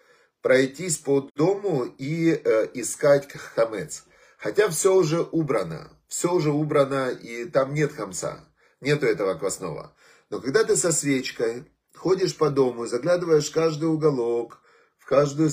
пройтись 0.41 0.97
по 0.97 1.29
дому 1.35 1.83
и 1.97 2.31
э, 2.31 2.67
искать 2.73 3.29
хамец. 3.29 4.05
Хотя 4.37 4.69
все 4.69 4.95
уже 4.95 5.23
убрано, 5.23 5.91
все 6.07 6.33
уже 6.33 6.51
убрано, 6.51 7.09
и 7.09 7.43
там 7.45 7.73
нет 7.73 7.91
хамца, 7.91 8.47
нету 8.79 9.07
этого 9.07 9.33
квасного. 9.33 9.93
Но 10.29 10.39
когда 10.39 10.63
ты 10.63 10.77
со 10.77 10.93
свечкой 10.93 11.69
ходишь 11.97 12.37
по 12.37 12.49
дому, 12.49 12.85
заглядываешь 12.85 13.49
в 13.49 13.53
каждый 13.53 13.85
уголок, 13.85 14.59
в 14.97 15.05
каждую 15.05 15.49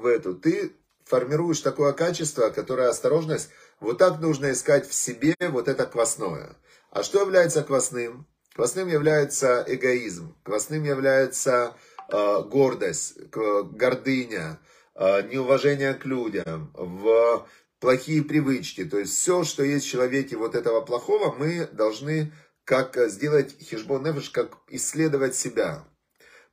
в 0.00 0.06
эту, 0.06 0.34
ты 0.34 0.72
формируешь 1.04 1.60
такое 1.60 1.92
качество, 1.92 2.50
которое 2.50 2.88
осторожность, 2.88 3.50
вот 3.80 3.98
так 3.98 4.20
нужно 4.20 4.52
искать 4.52 4.88
в 4.88 4.94
себе 4.94 5.34
вот 5.40 5.68
это 5.68 5.86
квасное. 5.86 6.56
А 6.90 7.02
что 7.02 7.20
является 7.20 7.62
квасным? 7.62 8.26
Квасным 8.54 8.88
является 8.88 9.64
эгоизм, 9.66 10.34
квасным 10.42 10.84
является 10.84 11.76
Э, 12.08 12.42
гордость, 12.42 13.18
гордыня, 13.32 14.60
э, 14.94 15.22
неуважение 15.22 15.92
к 15.94 16.04
людям, 16.04 16.70
в 16.74 17.46
плохие 17.80 18.22
привычки. 18.22 18.84
То 18.84 18.98
есть 18.98 19.14
все, 19.14 19.42
что 19.42 19.64
есть 19.64 19.86
в 19.86 19.90
человеке 19.90 20.36
вот 20.36 20.54
этого 20.54 20.82
плохого, 20.82 21.34
мы 21.36 21.68
должны 21.72 22.32
как 22.66 22.98
сделать 23.08 23.56
хижбон 23.62 24.02
нефиш, 24.02 24.28
как 24.30 24.58
исследовать 24.68 25.36
себя. 25.36 25.84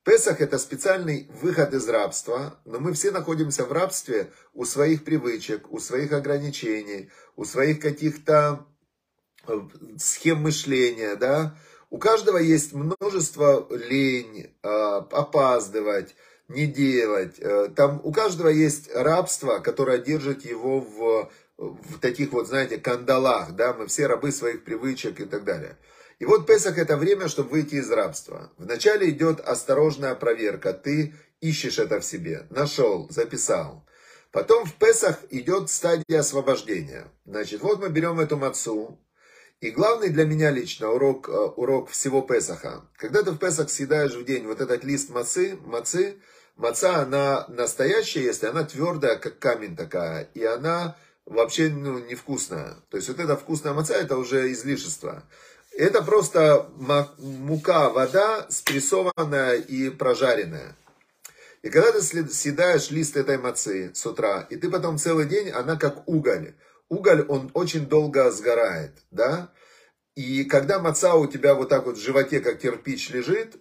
Песах 0.05 0.41
это 0.41 0.59
специальный 0.59 1.29
выход 1.41 1.73
из 1.73 1.89
рабства, 1.89 2.59
но 2.65 2.79
мы 2.79 2.93
все 2.93 3.11
находимся 3.11 3.65
в 3.65 3.71
рабстве 3.71 4.31
у 4.53 4.63
своих 4.63 5.03
привычек, 5.05 5.71
у 5.71 5.79
своих 5.79 6.11
ограничений, 6.11 7.09
у 7.35 7.45
своих 7.45 7.79
каких-то 7.79 8.65
э, 9.47 9.59
схем 9.97 10.41
мышления, 10.41 11.15
да, 11.15 11.57
у 11.89 11.97
каждого 11.97 12.37
есть 12.37 12.73
множество 12.73 13.67
лень, 13.69 14.53
а, 14.61 14.97
опаздывать, 15.11 16.15
не 16.47 16.67
делать. 16.67 17.35
Э, 17.39 17.69
там 17.75 18.01
у 18.03 18.11
каждого 18.11 18.49
есть 18.49 18.93
рабство, 18.93 19.59
которое 19.59 19.99
держит 19.99 20.43
его 20.43 20.79
в, 20.79 21.31
в 21.57 21.99
таких 21.99 22.33
вот, 22.33 22.47
знаете, 22.47 22.77
кандалах, 22.77 23.51
да, 23.51 23.73
мы 23.73 23.87
все 23.87 24.07
рабы 24.07 24.31
своих 24.31 24.63
привычек 24.63 25.19
и 25.21 25.25
так 25.25 25.43
далее. 25.43 25.77
И 26.23 26.25
вот 26.25 26.47
Песах 26.47 26.77
это 26.77 26.95
время, 26.95 27.27
чтобы 27.27 27.49
выйти 27.49 27.75
из 27.75 27.91
рабства. 27.91 28.49
Вначале 28.57 29.09
идет 29.09 29.41
осторожная 29.41 30.15
проверка, 30.15 30.71
ты 30.71 31.13
ищешь 31.41 31.79
это 31.79 31.99
в 31.99 32.05
себе, 32.05 32.47
нашел, 32.49 33.09
записал. 33.09 33.85
Потом 34.31 34.63
в 34.63 34.73
Песах 34.75 35.19
идет 35.31 35.69
стадия 35.69 36.21
освобождения. 36.21 37.11
Значит, 37.25 37.59
вот 37.59 37.81
мы 37.81 37.89
берем 37.89 38.21
эту 38.21 38.37
мацу, 38.37 38.97
и 39.59 39.69
главный 39.71 40.07
для 40.07 40.23
меня 40.23 40.49
лично 40.49 40.91
урок, 40.91 41.27
э, 41.27 41.33
урок 41.33 41.89
всего 41.89 42.21
Песаха. 42.21 42.85
Когда 42.95 43.21
ты 43.21 43.31
в 43.31 43.37
Песах 43.37 43.69
съедаешь 43.69 44.15
в 44.15 44.23
день 44.23 44.47
вот 44.47 44.61
этот 44.61 44.85
лист 44.85 45.09
мацы, 45.09 45.57
мацы, 45.65 46.21
маца, 46.55 47.01
она 47.01 47.45
настоящая, 47.49 48.23
если 48.23 48.47
она 48.47 48.63
твердая, 48.63 49.17
как 49.17 49.39
камень 49.39 49.75
такая, 49.75 50.29
и 50.33 50.45
она 50.45 50.95
вообще 51.25 51.69
ну, 51.69 51.99
невкусная. 51.99 52.75
То 52.89 52.95
есть 52.95 53.09
вот 53.09 53.19
эта 53.19 53.35
вкусная 53.35 53.73
маца, 53.73 53.93
это 53.93 54.17
уже 54.17 54.51
излишество. 54.53 55.23
Это 55.77 56.03
просто 56.03 56.69
мука, 57.17 57.89
вода, 57.89 58.45
спрессованная 58.49 59.55
и 59.55 59.89
прожаренная. 59.89 60.75
И 61.61 61.69
когда 61.69 61.91
ты 61.91 62.01
съедаешь 62.01 62.91
лист 62.91 63.17
этой 63.17 63.37
мацы 63.37 63.91
с 63.93 64.05
утра, 64.05 64.45
и 64.49 64.55
ты 64.55 64.69
потом 64.69 64.97
целый 64.97 65.25
день, 65.25 65.49
она 65.49 65.75
как 65.77 66.07
уголь 66.07 66.53
уголь, 66.93 67.25
он 67.27 67.51
очень 67.53 67.87
долго 67.87 68.29
сгорает, 68.31 68.91
да? 69.11 69.51
И 70.15 70.43
когда 70.45 70.79
маца 70.79 71.15
у 71.15 71.27
тебя 71.27 71.55
вот 71.55 71.69
так 71.69 71.85
вот 71.85 71.97
в 71.97 72.01
животе, 72.01 72.39
как 72.39 72.59
кирпич 72.59 73.09
лежит, 73.09 73.55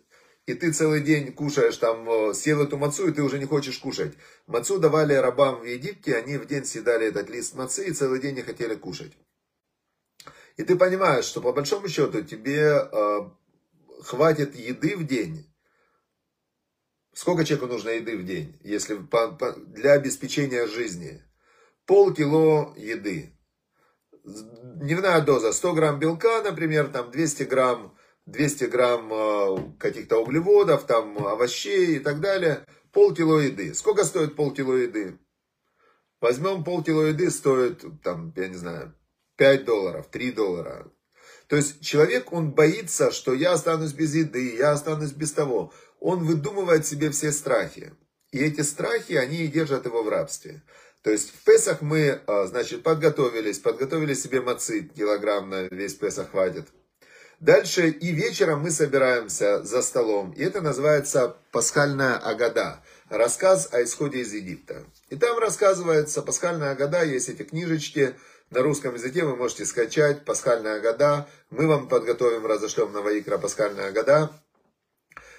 и 0.46 0.54
ты 0.54 0.72
целый 0.72 1.00
день 1.00 1.32
кушаешь 1.32 1.76
там, 1.76 2.08
э, 2.10 2.34
съел 2.34 2.62
эту 2.62 2.76
мацу, 2.76 3.08
и 3.08 3.12
ты 3.12 3.22
уже 3.22 3.38
не 3.38 3.46
хочешь 3.46 3.78
кушать. 3.78 4.14
Мацу 4.46 4.78
давали 4.78 5.14
рабам 5.14 5.60
в 5.60 5.64
Египте, 5.64 6.16
они 6.16 6.36
в 6.36 6.46
день 6.46 6.64
съедали 6.64 7.06
этот 7.06 7.30
лист 7.30 7.54
мацы 7.54 7.86
и 7.86 7.92
целый 7.92 8.20
день 8.20 8.34
не 8.34 8.42
хотели 8.42 8.74
кушать. 8.74 9.12
И 10.56 10.64
ты 10.64 10.76
понимаешь, 10.76 11.24
что 11.24 11.40
по 11.40 11.52
большому 11.52 11.88
счету 11.88 12.22
тебе 12.22 12.60
э, 12.60 13.20
хватит 14.02 14.54
еды 14.54 14.96
в 14.96 15.06
день. 15.06 15.48
Сколько 17.14 17.44
человеку 17.44 17.72
нужно 17.72 17.90
еды 17.90 18.16
в 18.16 18.24
день, 18.24 18.58
если 18.62 18.96
по, 18.96 19.32
по, 19.32 19.52
для 19.52 19.92
обеспечения 19.92 20.66
жизни? 20.66 21.22
полкило 21.86 22.74
еды. 22.76 23.36
Дневная 24.24 25.20
доза 25.20 25.52
100 25.52 25.72
грамм 25.74 25.98
белка, 25.98 26.42
например, 26.42 26.88
там 26.88 27.10
200 27.10 27.42
грамм, 27.44 27.96
200 28.26 28.64
грамм 28.64 29.12
э, 29.12 29.56
каких-то 29.78 30.18
углеводов, 30.18 30.86
там 30.86 31.18
овощей 31.18 31.96
и 31.96 31.98
так 31.98 32.20
далее. 32.20 32.64
Полкило 32.92 33.38
еды. 33.38 33.74
Сколько 33.74 34.04
стоит 34.04 34.36
полкило 34.36 34.74
еды? 34.74 35.18
Возьмем 36.20 36.62
полкило 36.62 37.06
еды, 37.06 37.30
стоит, 37.30 37.84
там, 38.02 38.32
я 38.36 38.46
не 38.48 38.54
знаю, 38.54 38.94
5 39.36 39.64
долларов, 39.64 40.06
3 40.10 40.32
доллара. 40.32 40.90
То 41.48 41.56
есть 41.56 41.80
человек, 41.82 42.32
он 42.32 42.52
боится, 42.52 43.10
что 43.10 43.34
я 43.34 43.52
останусь 43.52 43.92
без 43.92 44.14
еды, 44.14 44.56
я 44.56 44.72
останусь 44.72 45.12
без 45.12 45.32
того. 45.32 45.72
Он 46.00 46.24
выдумывает 46.24 46.86
себе 46.86 47.10
все 47.10 47.30
страхи. 47.32 47.92
И 48.30 48.38
эти 48.38 48.62
страхи, 48.62 49.12
они 49.12 49.44
и 49.44 49.48
держат 49.48 49.84
его 49.84 50.02
в 50.02 50.08
рабстве. 50.08 50.62
То 51.02 51.10
есть 51.10 51.30
в 51.30 51.44
Песах 51.44 51.82
мы, 51.82 52.20
а, 52.26 52.46
значит, 52.46 52.82
подготовились, 52.82 53.58
подготовили 53.58 54.14
себе 54.14 54.40
мацы, 54.40 54.82
килограмм 54.82 55.50
на 55.50 55.62
весь 55.64 55.94
Песах 55.94 56.30
хватит. 56.30 56.68
Дальше 57.40 57.88
и 57.88 58.12
вечером 58.12 58.62
мы 58.62 58.70
собираемся 58.70 59.64
за 59.64 59.82
столом, 59.82 60.30
и 60.30 60.44
это 60.44 60.60
называется 60.60 61.36
пасхальная 61.50 62.16
агада, 62.16 62.80
рассказ 63.08 63.68
о 63.72 63.82
исходе 63.82 64.20
из 64.20 64.32
Египта. 64.32 64.84
И 65.08 65.16
там 65.16 65.38
рассказывается 65.38 66.22
пасхальная 66.22 66.70
агада, 66.70 67.02
есть 67.02 67.28
эти 67.28 67.42
книжечки, 67.42 68.14
на 68.52 68.62
русском 68.62 68.94
языке 68.94 69.24
вы 69.24 69.36
можете 69.36 69.64
скачать 69.66 70.24
пасхальная 70.24 70.76
агада, 70.76 71.26
мы 71.50 71.66
вам 71.66 71.88
подготовим, 71.88 72.46
разошлем 72.46 72.92
на 72.92 73.02
Ваикра 73.02 73.38
пасхальная 73.38 73.88
агада. 73.88 74.30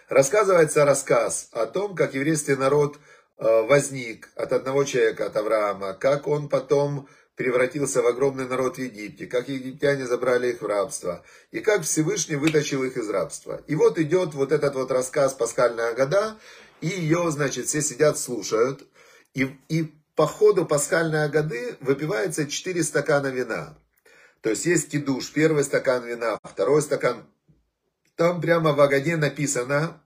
Рассказывается 0.09 0.83
рассказ 0.85 1.49
о 1.53 1.65
том, 1.65 1.95
как 1.95 2.13
еврейский 2.13 2.55
народ– 2.55 2.97
Э, 3.37 3.63
возник 3.63 4.29
от 4.35 4.53
одного 4.53 4.83
человека, 4.83 5.25
от 5.25 5.35
Авраама, 5.35 5.93
как 5.93 6.27
он 6.27 6.49
потом 6.49 7.07
превратился 7.35 8.03
в 8.03 8.07
огромный 8.07 8.47
народ 8.47 8.77
в 8.77 8.81
Египте, 8.81 9.25
как 9.25 9.49
египтяне 9.49 10.05
забрали 10.05 10.51
их 10.51 10.61
в 10.61 10.65
рабство, 10.67 11.23
и 11.51 11.59
как 11.59 11.81
Всевышний 11.81 12.35
вытащил 12.35 12.83
их 12.83 12.95
из 12.95 13.09
рабства. 13.09 13.61
И 13.65 13.75
вот 13.75 13.97
идет 13.97 14.35
вот 14.35 14.51
этот 14.51 14.75
вот 14.75 14.91
рассказ 14.91 15.33
«Пасхальная 15.33 15.93
года», 15.93 16.37
и 16.79 16.87
ее, 16.87 17.31
значит, 17.31 17.65
все 17.65 17.81
сидят, 17.81 18.19
слушают, 18.19 18.85
и, 19.33 19.57
и 19.67 19.91
по 20.15 20.27
ходу 20.27 20.65
пасхальной 20.65 21.29
годы 21.29 21.77
выпивается 21.81 22.45
4 22.45 22.83
стакана 22.83 23.27
вина. 23.27 23.77
То 24.41 24.49
есть 24.49 24.65
есть 24.65 24.91
кидуш, 24.91 25.31
первый 25.31 25.63
стакан 25.63 26.05
вина, 26.05 26.37
второй 26.43 26.81
стакан. 26.81 27.25
Там 28.15 28.41
прямо 28.41 28.73
в 28.73 28.81
Агаде 28.81 29.15
написано, 29.15 30.03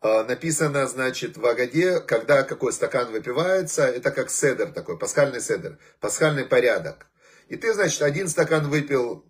а, 0.00 0.22
написано, 0.24 0.86
значит, 0.86 1.38
в 1.38 1.46
Агаде, 1.46 2.00
когда 2.00 2.42
какой 2.42 2.72
стакан 2.72 3.10
выпивается, 3.10 3.86
это 3.86 4.10
как 4.10 4.30
седер 4.30 4.70
такой, 4.70 4.98
пасхальный 4.98 5.40
седер, 5.40 5.78
пасхальный 5.98 6.44
порядок. 6.44 7.06
И 7.48 7.56
ты, 7.56 7.72
значит, 7.72 8.02
один 8.02 8.28
стакан 8.28 8.68
выпил, 8.68 9.24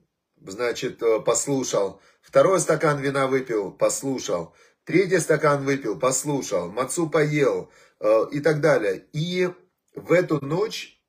значит, 0.45 1.01
э, 1.03 1.21
послушал, 1.21 2.01
второй 2.21 2.61
стакан 2.61 3.01
вина 3.01 3.29
выпил, 3.29 3.71
послушал, 3.71 4.55
третий 4.85 5.21
стакан 5.21 5.65
выпил, 5.65 5.99
послушал, 5.99 6.71
мацу 6.71 7.09
поел 7.09 7.71
э, 8.01 8.27
и 8.33 8.41
так 8.41 8.61
далее. 8.61 9.07
И 9.13 9.49
в 9.95 10.13
эту 10.13 10.45
ночь 10.45 11.01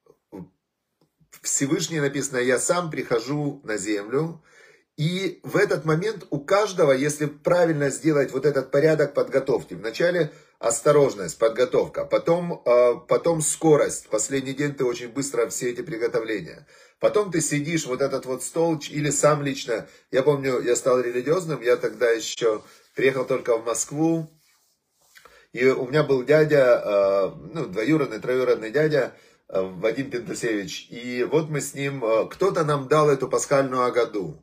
Всевышний 1.42 2.00
написано, 2.00 2.38
я 2.38 2.60
сам 2.60 2.90
прихожу 2.90 3.62
на 3.64 3.78
землю, 3.78 4.42
и 4.98 5.42
в 5.44 5.58
этот 5.58 5.84
момент 5.84 6.26
у 6.30 6.40
каждого, 6.40 6.94
если 6.94 7.26
правильно 7.26 7.90
сделать 7.90 8.32
вот 8.32 8.46
этот 8.46 8.72
порядок 8.72 9.14
подготовки, 9.14 9.74
вначале 9.74 10.32
осторожность, 10.58 11.38
подготовка, 11.38 12.06
потом, 12.06 12.62
э, 12.66 12.94
потом 13.08 13.42
скорость, 13.42 14.08
последний 14.08 14.54
день 14.54 14.74
ты 14.74 14.86
очень 14.86 15.10
быстро 15.10 15.50
все 15.50 15.72
эти 15.72 15.82
приготовления, 15.82 16.66
потом 17.00 17.30
ты 17.30 17.42
сидишь, 17.42 17.86
вот 17.86 18.02
этот 18.02 18.26
вот 18.26 18.42
стол, 18.42 18.80
или 18.90 19.10
сам 19.10 19.44
лично, 19.44 19.88
я 20.12 20.24
помню, 20.24 20.62
я 20.62 20.76
стал 20.78 21.02
религиозным, 21.02 21.62
я 21.62 21.76
тогда 21.76 22.10
еще 22.10 22.64
приехал 22.96 23.26
только 23.26 23.58
в 23.58 23.66
Москву, 23.66 24.30
и 25.56 25.66
у 25.68 25.88
меня 25.88 26.04
был 26.04 26.24
дядя, 26.24 26.82
э, 26.84 27.32
ну, 27.54 27.66
двоюродный, 27.66 28.20
троюродный 28.20 28.72
дядя, 28.72 29.14
э, 29.50 29.62
Вадим 29.62 30.10
Пентусевич, 30.10 30.88
и 30.90 31.24
вот 31.24 31.50
мы 31.50 31.62
с 31.62 31.74
ним, 31.74 32.04
кто-то 32.30 32.64
нам 32.64 32.88
дал 32.88 33.10
эту 33.10 33.28
пасхальную 33.28 33.84
агаду, 33.84 34.42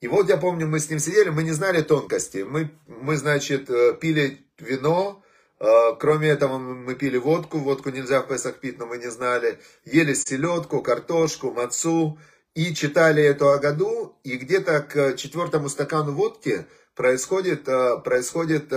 и 0.00 0.08
вот 0.08 0.30
я 0.30 0.38
помню, 0.38 0.66
мы 0.66 0.80
с 0.80 0.88
ним 0.88 0.98
сидели, 0.98 1.28
мы 1.28 1.42
не 1.42 1.52
знали 1.52 1.82
тонкости. 1.82 2.38
Мы, 2.38 2.70
мы 2.86 3.16
значит, 3.16 3.68
э, 3.68 3.94
пили 4.00 4.46
вино, 4.58 5.22
э, 5.58 5.66
кроме 5.98 6.28
этого 6.28 6.56
мы 6.56 6.94
пили 6.94 7.18
водку, 7.18 7.58
водку 7.58 7.90
нельзя 7.90 8.22
в 8.22 8.28
Песах 8.28 8.60
пить, 8.60 8.78
но 8.78 8.86
мы 8.86 8.96
не 8.96 9.10
знали. 9.10 9.58
Ели 9.84 10.14
селедку, 10.14 10.80
картошку, 10.80 11.52
мацу 11.52 12.18
и 12.54 12.74
читали 12.74 13.22
эту 13.22 13.50
Агаду. 13.50 14.16
И 14.24 14.38
где-то 14.38 14.80
к 14.80 15.16
четвертому 15.16 15.68
стакану 15.68 16.12
водки 16.12 16.64
происходит, 16.94 17.68
э, 17.68 17.98
происходит, 18.02 18.72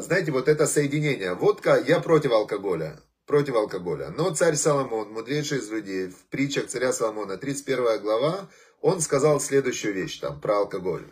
знаете, 0.00 0.32
вот 0.32 0.48
это 0.48 0.66
соединение. 0.66 1.34
Водка, 1.34 1.82
я 1.86 2.00
против 2.00 2.32
алкоголя 2.32 3.00
против 3.26 3.54
алкоголя. 3.54 4.10
Но 4.10 4.34
царь 4.34 4.56
Соломон, 4.56 5.12
мудрейший 5.12 5.58
из 5.58 5.70
людей, 5.70 6.08
в 6.08 6.26
притчах 6.28 6.66
царя 6.66 6.92
Соломона, 6.92 7.38
31 7.38 8.02
глава, 8.02 8.50
он 8.80 9.00
сказал 9.00 9.40
следующую 9.40 9.94
вещь 9.94 10.18
там 10.18 10.40
про 10.40 10.58
алкоголь. 10.58 11.10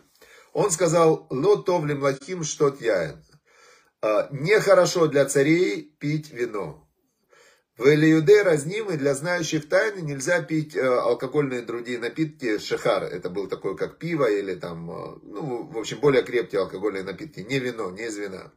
Он 0.53 0.69
сказал, 0.69 1.25
лотов 1.29 1.85
лимлахим 1.85 2.43
штот 2.43 2.81
яин. 2.81 3.23
«А, 4.03 4.27
нехорошо 4.31 5.07
для 5.07 5.25
царей 5.25 5.95
пить 5.99 6.31
вино. 6.31 6.87
В 7.77 7.87
Элиуде 7.87 8.43
разнимы 8.43 8.97
для 8.97 9.15
знающих 9.15 9.69
тайны 9.69 10.01
нельзя 10.01 10.43
пить 10.43 10.75
э, 10.75 10.85
алкогольные 10.85 11.61
другие 11.61 11.97
напитки. 11.97 12.59
Шехар, 12.59 13.03
это 13.03 13.29
был 13.29 13.47
такой, 13.47 13.75
как 13.75 13.97
пиво 13.97 14.29
или 14.29 14.53
там, 14.55 14.91
э, 14.91 15.19
ну, 15.23 15.63
в 15.63 15.77
общем, 15.77 15.99
более 15.99 16.21
крепкие 16.21 16.61
алкогольные 16.61 17.03
напитки. 17.03 17.39
Не 17.39 17.59
вино, 17.59 17.89
не 17.89 18.05
из 18.05 18.17
вина. 18.17 18.51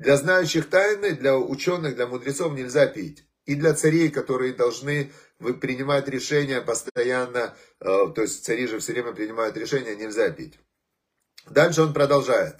Для 0.00 0.16
знающих 0.16 0.70
тайны, 0.70 1.12
для 1.12 1.36
ученых, 1.36 1.94
для 1.94 2.06
мудрецов 2.06 2.54
нельзя 2.54 2.86
пить. 2.86 3.22
И 3.44 3.54
для 3.54 3.74
царей, 3.74 4.08
которые 4.08 4.54
должны 4.54 5.12
принимать 5.60 6.08
решения 6.08 6.62
постоянно, 6.62 7.54
э, 7.80 7.84
то 7.84 8.22
есть 8.22 8.42
цари 8.42 8.66
же 8.66 8.78
все 8.78 8.92
время 8.94 9.12
принимают 9.12 9.58
решения, 9.58 9.94
нельзя 9.94 10.30
пить. 10.30 10.58
Дальше 11.50 11.82
он 11.82 11.92
продолжает. 11.92 12.56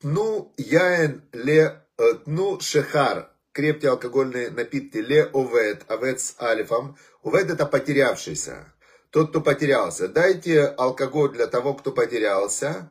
Тну 0.00 0.52
яен 0.56 1.22
ле, 1.32 1.80
э, 1.96 2.14
тну 2.24 2.58
шехар, 2.58 3.30
крепкие 3.52 3.92
алкогольные 3.92 4.50
напитки, 4.50 4.98
ле 4.98 5.30
овет, 5.32 5.84
овет 5.86 6.20
с 6.20 6.34
алифом. 6.40 6.96
Овет 7.22 7.50
это 7.50 7.66
потерявшийся, 7.66 8.72
тот, 9.10 9.30
кто 9.30 9.40
потерялся. 9.40 10.08
Дайте 10.08 10.64
алкоголь 10.64 11.34
для 11.34 11.46
того, 11.46 11.74
кто 11.74 11.92
потерялся, 11.92 12.90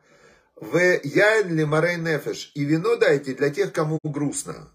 в 0.60 0.78
яин 0.78 1.56
ли 1.56 1.64
марей 1.64 1.96
нефеш. 1.96 2.52
И 2.54 2.64
вино 2.64 2.96
дайте 2.96 3.34
для 3.34 3.50
тех, 3.50 3.72
кому 3.72 3.98
грустно. 4.02 4.68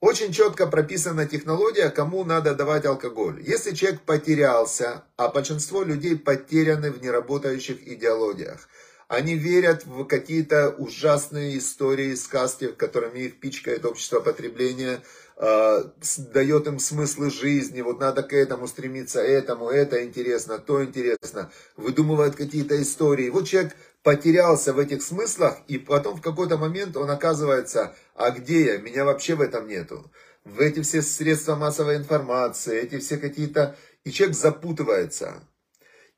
Очень 0.00 0.32
четко 0.32 0.66
прописана 0.66 1.26
технология, 1.26 1.90
кому 1.90 2.24
надо 2.24 2.54
давать 2.54 2.86
алкоголь. 2.86 3.42
Если 3.46 3.74
человек 3.74 4.00
потерялся, 4.00 5.04
а 5.16 5.28
большинство 5.28 5.82
людей 5.82 6.16
потеряны 6.16 6.90
в 6.90 7.02
неработающих 7.02 7.86
идеологиях, 7.86 8.68
они 9.08 9.34
верят 9.34 9.84
в 9.84 10.04
какие-то 10.04 10.70
ужасные 10.70 11.58
истории, 11.58 12.14
сказки, 12.14 12.68
которыми 12.68 13.18
их 13.18 13.40
пичкает 13.40 13.84
общество 13.84 14.20
потребления, 14.20 15.02
э, 15.36 15.84
дает 16.32 16.68
им 16.68 16.78
смыслы 16.78 17.30
жизни, 17.30 17.80
вот 17.82 17.98
надо 17.98 18.22
к 18.22 18.32
этому 18.32 18.68
стремиться, 18.68 19.20
этому, 19.20 19.68
это 19.68 20.04
интересно, 20.04 20.58
то 20.58 20.84
интересно, 20.84 21.50
выдумывают 21.76 22.36
какие-то 22.36 22.80
истории. 22.80 23.30
Вот 23.30 23.48
человек 23.48 23.74
потерялся 24.02 24.72
в 24.72 24.78
этих 24.78 25.02
смыслах, 25.02 25.58
и 25.68 25.78
потом 25.78 26.16
в 26.16 26.22
какой-то 26.22 26.56
момент 26.56 26.96
он 26.96 27.10
оказывается, 27.10 27.94
а 28.14 28.30
где 28.30 28.64
я? 28.64 28.78
Меня 28.78 29.04
вообще 29.04 29.34
в 29.34 29.40
этом 29.40 29.68
нету. 29.68 30.10
В 30.44 30.60
эти 30.60 30.80
все 30.80 31.02
средства 31.02 31.54
массовой 31.54 31.96
информации, 31.96 32.80
эти 32.80 32.98
все 32.98 33.18
какие-то... 33.18 33.76
И 34.04 34.10
человек 34.10 34.36
запутывается. 34.36 35.42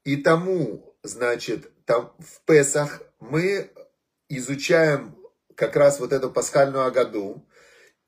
И 0.04 0.16
тому, 0.16 0.96
значит, 1.02 1.72
там 1.84 2.14
в 2.20 2.40
Песах 2.46 3.02
мы 3.18 3.70
изучаем 4.28 5.16
как 5.56 5.74
раз 5.76 5.98
вот 5.98 6.12
эту 6.12 6.30
пасхальную 6.30 6.84
Агаду, 6.84 7.44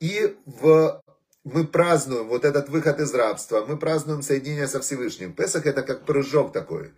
и 0.00 0.37
в, 0.46 1.02
мы 1.44 1.66
празднуем 1.66 2.28
вот 2.28 2.44
этот 2.44 2.68
выход 2.68 3.00
из 3.00 3.12
рабства, 3.14 3.64
мы 3.66 3.76
празднуем 3.76 4.22
соединение 4.22 4.68
со 4.68 4.80
Всевышним. 4.80 5.32
Песах 5.32 5.66
это 5.66 5.82
как 5.82 6.04
прыжок 6.04 6.52
такой. 6.52 6.92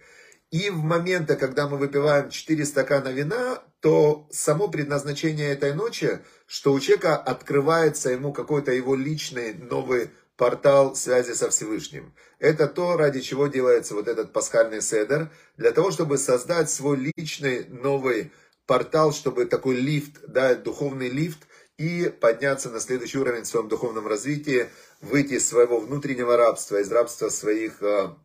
И 0.51 0.71
в 0.71 0.79
моменты, 0.79 1.35
когда 1.37 1.69
мы 1.69 1.77
выпиваем 1.77 2.31
4 2.31 2.65
стакана 2.65 3.09
вина, 3.09 3.63
то 3.81 4.29
само 4.31 4.69
предназначение 4.69 5.53
этой 5.53 5.75
ночи, 5.75 6.21
что 6.47 6.73
у 6.73 6.81
человека 6.81 7.17
открывается 7.17 8.11
ему 8.11 8.33
какой-то 8.33 8.73
его 8.73 8.95
личный 8.95 9.55
новый 9.55 10.11
портал 10.37 10.95
связи 10.95 11.33
со 11.33 11.51
Всевышним. 11.51 12.15
Это 12.39 12.69
то, 12.69 12.97
ради 12.97 13.21
чего 13.21 13.49
делается 13.49 13.95
вот 13.95 14.07
этот 14.07 14.33
пасхальный 14.33 14.83
седер, 14.83 15.31
для 15.57 15.73
того, 15.73 15.91
чтобы 15.91 16.19
создать 16.19 16.71
свой 16.71 17.13
личный 17.17 17.65
новый 17.69 18.33
портал, 18.67 19.13
чтобы 19.13 19.47
такой 19.47 19.77
лифт, 19.77 20.21
да, 20.29 20.55
духовный 20.55 21.09
лифт, 21.09 21.47
и 21.79 22.09
подняться 22.21 22.71
на 22.71 22.81
следующий 22.81 23.19
уровень 23.19 23.43
в 23.43 23.47
своем 23.47 23.69
духовном 23.69 24.07
развитии, 24.07 24.69
выйти 25.01 25.35
из 25.35 25.47
своего 25.47 25.79
внутреннего 25.79 26.37
рабства, 26.37 26.81
из 26.81 26.91
рабства 26.91 27.29
своих 27.29 27.83
а, 27.83 28.17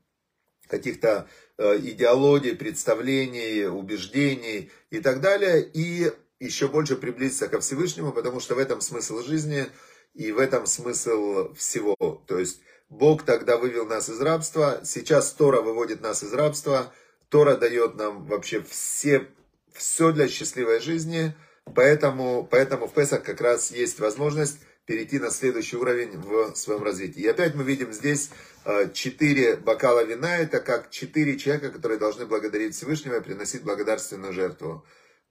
каких-то 0.68 1.28
идеологий, 1.62 2.56
представлений, 2.56 3.66
убеждений 3.66 4.72
и 4.90 5.00
так 5.00 5.22
далее, 5.22 5.62
и 5.62 6.12
еще 6.40 6.68
больше 6.68 6.96
приблизиться 6.96 7.48
ко 7.48 7.60
Всевышнему, 7.60 8.12
потому 8.12 8.40
что 8.40 8.56
в 8.56 8.60
этом 8.60 8.82
смысл 8.82 9.22
жизни 9.22 9.68
и 10.14 10.32
в 10.32 10.40
этом 10.40 10.66
смысл 10.66 11.54
всего. 11.54 11.96
То 12.26 12.40
есть 12.40 12.62
Бог 12.90 13.24
тогда 13.24 13.58
вывел 13.58 13.86
нас 13.86 14.10
из 14.10 14.20
рабства, 14.20 14.82
сейчас 14.84 15.32
Тора 15.32 15.62
выводит 15.62 16.02
нас 16.02 16.24
из 16.24 16.34
рабства, 16.34 16.92
Тора 17.30 17.56
дает 17.56 17.96
нам 17.96 18.26
вообще 18.26 18.62
все, 18.62 19.28
все 19.72 20.12
для 20.12 20.28
счастливой 20.28 20.82
жизни, 20.82 21.34
поэтому, 21.76 22.46
поэтому 22.50 22.88
в 22.88 22.94
Песах 22.94 23.24
как 23.24 23.40
раз 23.40 23.72
есть 23.72 24.00
возможность 24.00 24.58
перейти 24.86 25.20
на 25.20 25.30
следующий 25.30 25.78
уровень 25.78 26.18
в 26.18 26.56
своем 26.56 26.84
развитии. 26.84 27.22
И 27.22 27.28
опять 27.28 27.56
мы 27.56 27.64
видим 27.64 27.94
здесь 27.94 28.32
Э, 28.64 28.92
четыре 28.94 29.56
бокала 29.56 30.04
вина, 30.04 30.38
это 30.38 30.60
как 30.60 30.92
четыре 30.92 31.38
человека, 31.38 31.72
которые 31.72 31.98
должны 31.98 32.28
благодарить 32.28 32.76
Всевышнего 32.76 33.16
и 33.16 33.22
приносить 33.22 33.64
благодарственную 33.64 34.34
жертву. 34.34 34.86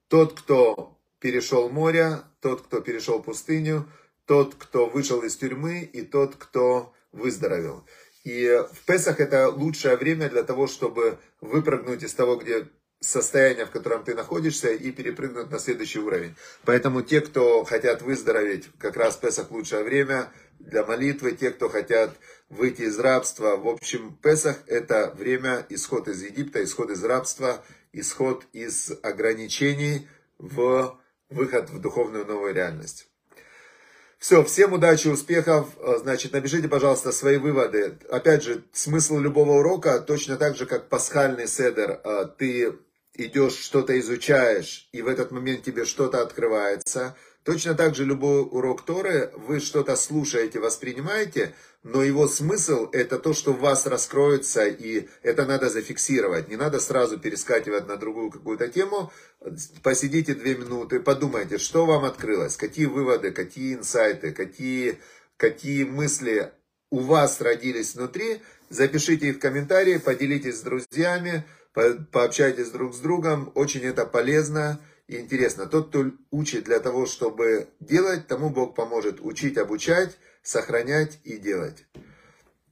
Тот, 0.09 0.37
кто 0.37 0.99
перешел 1.19 1.69
море, 1.69 2.23
тот, 2.41 2.61
кто 2.61 2.81
перешел 2.81 3.23
пустыню, 3.23 3.89
тот, 4.25 4.55
кто 4.55 4.87
вышел 4.87 5.21
из 5.21 5.37
тюрьмы 5.37 5.81
и 5.81 6.01
тот, 6.01 6.35
кто 6.35 6.93
выздоровел. 7.13 7.85
И 8.25 8.61
в 8.73 8.85
Песах 8.85 9.21
это 9.21 9.49
лучшее 9.49 9.95
время 9.95 10.29
для 10.29 10.43
того, 10.43 10.67
чтобы 10.67 11.17
выпрыгнуть 11.39 12.03
из 12.03 12.13
того, 12.13 12.35
где 12.35 12.67
состояние, 13.01 13.65
в 13.65 13.71
котором 13.71 14.03
ты 14.03 14.15
находишься, 14.15 14.71
и 14.71 14.91
перепрыгнуть 14.91 15.49
на 15.49 15.59
следующий 15.59 15.99
уровень. 15.99 16.35
Поэтому 16.63 17.01
те, 17.01 17.19
кто 17.19 17.63
хотят 17.65 18.01
выздороветь, 18.01 18.69
как 18.77 18.95
раз 18.95 19.17
Песах 19.17 19.51
лучшее 19.51 19.83
время 19.83 20.31
для 20.59 20.85
молитвы, 20.85 21.31
те, 21.31 21.49
кто 21.49 21.67
хотят 21.67 22.11
выйти 22.49 22.83
из 22.83 22.99
рабства. 22.99 23.57
В 23.57 23.67
общем, 23.67 24.15
Песах 24.21 24.57
это 24.67 25.13
время 25.17 25.65
исход 25.69 26.07
из 26.07 26.21
Египта, 26.21 26.63
исход 26.63 26.91
из 26.91 27.03
рабства, 27.03 27.63
исход 27.91 28.45
из 28.53 28.91
ограничений 29.01 30.07
в 30.37 30.97
выход 31.29 31.69
в 31.71 31.81
духовную 31.81 32.25
новую 32.25 32.53
реальность. 32.53 33.07
Все, 34.19 34.43
всем 34.43 34.73
удачи, 34.73 35.07
успехов. 35.07 35.69
Значит, 36.01 36.33
напишите, 36.33 36.67
пожалуйста, 36.67 37.11
свои 37.11 37.37
выводы. 37.37 37.97
Опять 38.11 38.43
же, 38.43 38.63
смысл 38.71 39.17
любого 39.17 39.53
урока, 39.53 39.99
точно 39.99 40.37
так 40.37 40.55
же, 40.55 40.67
как 40.67 40.89
пасхальный 40.89 41.47
седер, 41.47 41.99
ты 42.37 42.77
идешь, 43.15 43.55
что-то 43.55 43.99
изучаешь, 43.99 44.87
и 44.91 45.01
в 45.01 45.07
этот 45.07 45.31
момент 45.31 45.63
тебе 45.63 45.85
что-то 45.85 46.21
открывается. 46.21 47.15
Точно 47.43 47.73
так 47.73 47.95
же 47.95 48.05
любой 48.05 48.41
урок 48.41 48.85
Торы, 48.85 49.31
вы 49.35 49.59
что-то 49.59 49.95
слушаете, 49.95 50.59
воспринимаете, 50.59 51.55
но 51.81 52.03
его 52.03 52.27
смысл 52.27 52.89
это 52.91 53.17
то, 53.17 53.33
что 53.33 53.53
в 53.53 53.59
вас 53.59 53.87
раскроется, 53.87 54.67
и 54.67 55.07
это 55.23 55.47
надо 55.47 55.69
зафиксировать. 55.69 56.49
Не 56.49 56.55
надо 56.55 56.79
сразу 56.79 57.17
перескакивать 57.17 57.87
на 57.87 57.97
другую 57.97 58.29
какую-то 58.29 58.67
тему. 58.67 59.11
Посидите 59.81 60.35
две 60.35 60.55
минуты, 60.55 60.99
подумайте, 60.99 61.57
что 61.57 61.87
вам 61.87 62.05
открылось, 62.05 62.55
какие 62.55 62.85
выводы, 62.85 63.31
какие 63.31 63.73
инсайты, 63.73 64.31
какие, 64.31 64.99
какие 65.37 65.83
мысли 65.83 66.51
у 66.91 66.99
вас 66.99 67.41
родились 67.41 67.95
внутри. 67.95 68.41
Запишите 68.69 69.29
их 69.29 69.37
в 69.37 69.39
комментарии, 69.39 69.97
поделитесь 69.97 70.59
с 70.59 70.61
друзьями 70.61 71.43
пообщайтесь 71.73 72.69
друг 72.69 72.93
с 72.93 72.99
другом, 72.99 73.51
очень 73.55 73.83
это 73.83 74.05
полезно 74.05 74.79
и 75.07 75.17
интересно. 75.17 75.65
Тот, 75.65 75.89
кто 75.89 76.05
учит 76.31 76.65
для 76.65 76.79
того, 76.79 77.05
чтобы 77.05 77.67
делать, 77.79 78.27
тому 78.27 78.49
Бог 78.49 78.75
поможет 78.75 79.19
учить, 79.21 79.57
обучать, 79.57 80.17
сохранять 80.41 81.19
и 81.23 81.37
делать. 81.37 81.85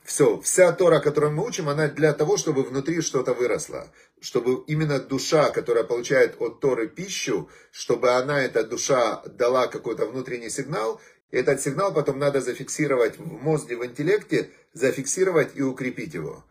Все, 0.03 0.41
вся 0.41 0.71
Тора, 0.71 0.99
которую 1.01 1.33
мы 1.33 1.45
учим, 1.45 1.69
она 1.69 1.87
для 1.87 2.13
того, 2.13 2.37
чтобы 2.37 2.63
внутри 2.63 3.01
что-то 3.01 3.33
выросло. 3.33 3.91
Чтобы 4.19 4.63
именно 4.65 4.99
душа, 4.99 5.51
которая 5.51 5.83
получает 5.83 6.41
от 6.41 6.59
Торы 6.59 6.87
пищу, 6.87 7.47
чтобы 7.71 8.09
она, 8.11 8.41
эта 8.43 8.63
душа, 8.63 9.21
дала 9.27 9.67
какой-то 9.67 10.07
внутренний 10.07 10.49
сигнал, 10.49 10.99
и 11.29 11.37
этот 11.37 11.61
сигнал 11.61 11.93
потом 11.93 12.17
надо 12.17 12.41
зафиксировать 12.41 13.19
в 13.19 13.43
мозге, 13.43 13.77
в 13.77 13.85
интеллекте, 13.85 14.49
зафиксировать 14.73 15.51
и 15.55 15.61
укрепить 15.61 16.15
его. 16.15 16.43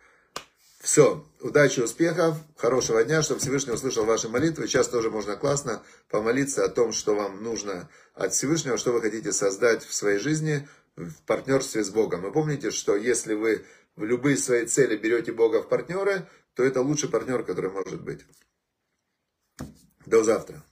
Все, 0.88 1.22
удачи, 1.42 1.81
успехов, 1.81 2.38
хорошего 2.57 3.05
дня, 3.05 3.20
чтобы 3.20 3.40
Всевышний 3.40 3.74
услышал 3.74 4.07
ваши 4.07 4.31
молитвы. 4.31 4.66
Сейчас 4.66 4.88
тоже 4.88 5.11
можно 5.11 5.37
классно 5.37 5.83
помолиться 6.09 6.64
о 6.64 6.70
том, 6.70 6.94
что 6.94 7.14
вам 7.14 7.42
нужно 7.42 7.90
от 8.14 8.33
Всевышнего, 8.33 8.79
что 8.79 8.92
вы 8.92 9.03
хотите 9.03 9.33
создать 9.33 9.85
в 9.85 9.92
своей 9.92 10.18
жизни 10.18 10.66
в 10.96 11.12
партнерстве 11.27 11.85
с 11.85 11.90
Богом. 11.90 12.27
И 12.27 12.33
помните, 12.33 12.70
что 12.70 12.96
если 12.96 13.35
вы 13.35 13.66
в 13.96 14.05
любые 14.05 14.38
свои 14.38 14.64
цели 14.64 14.96
берете 14.96 15.31
Бога 15.31 15.61
в 15.62 15.68
партнеры, 15.68 16.27
то 16.55 16.64
это 16.64 16.81
лучший 16.81 17.11
партнер, 17.11 17.44
который 17.44 17.70
может 17.70 18.01
быть. 18.01 18.24
До 20.07 20.24
завтра. 20.24 20.64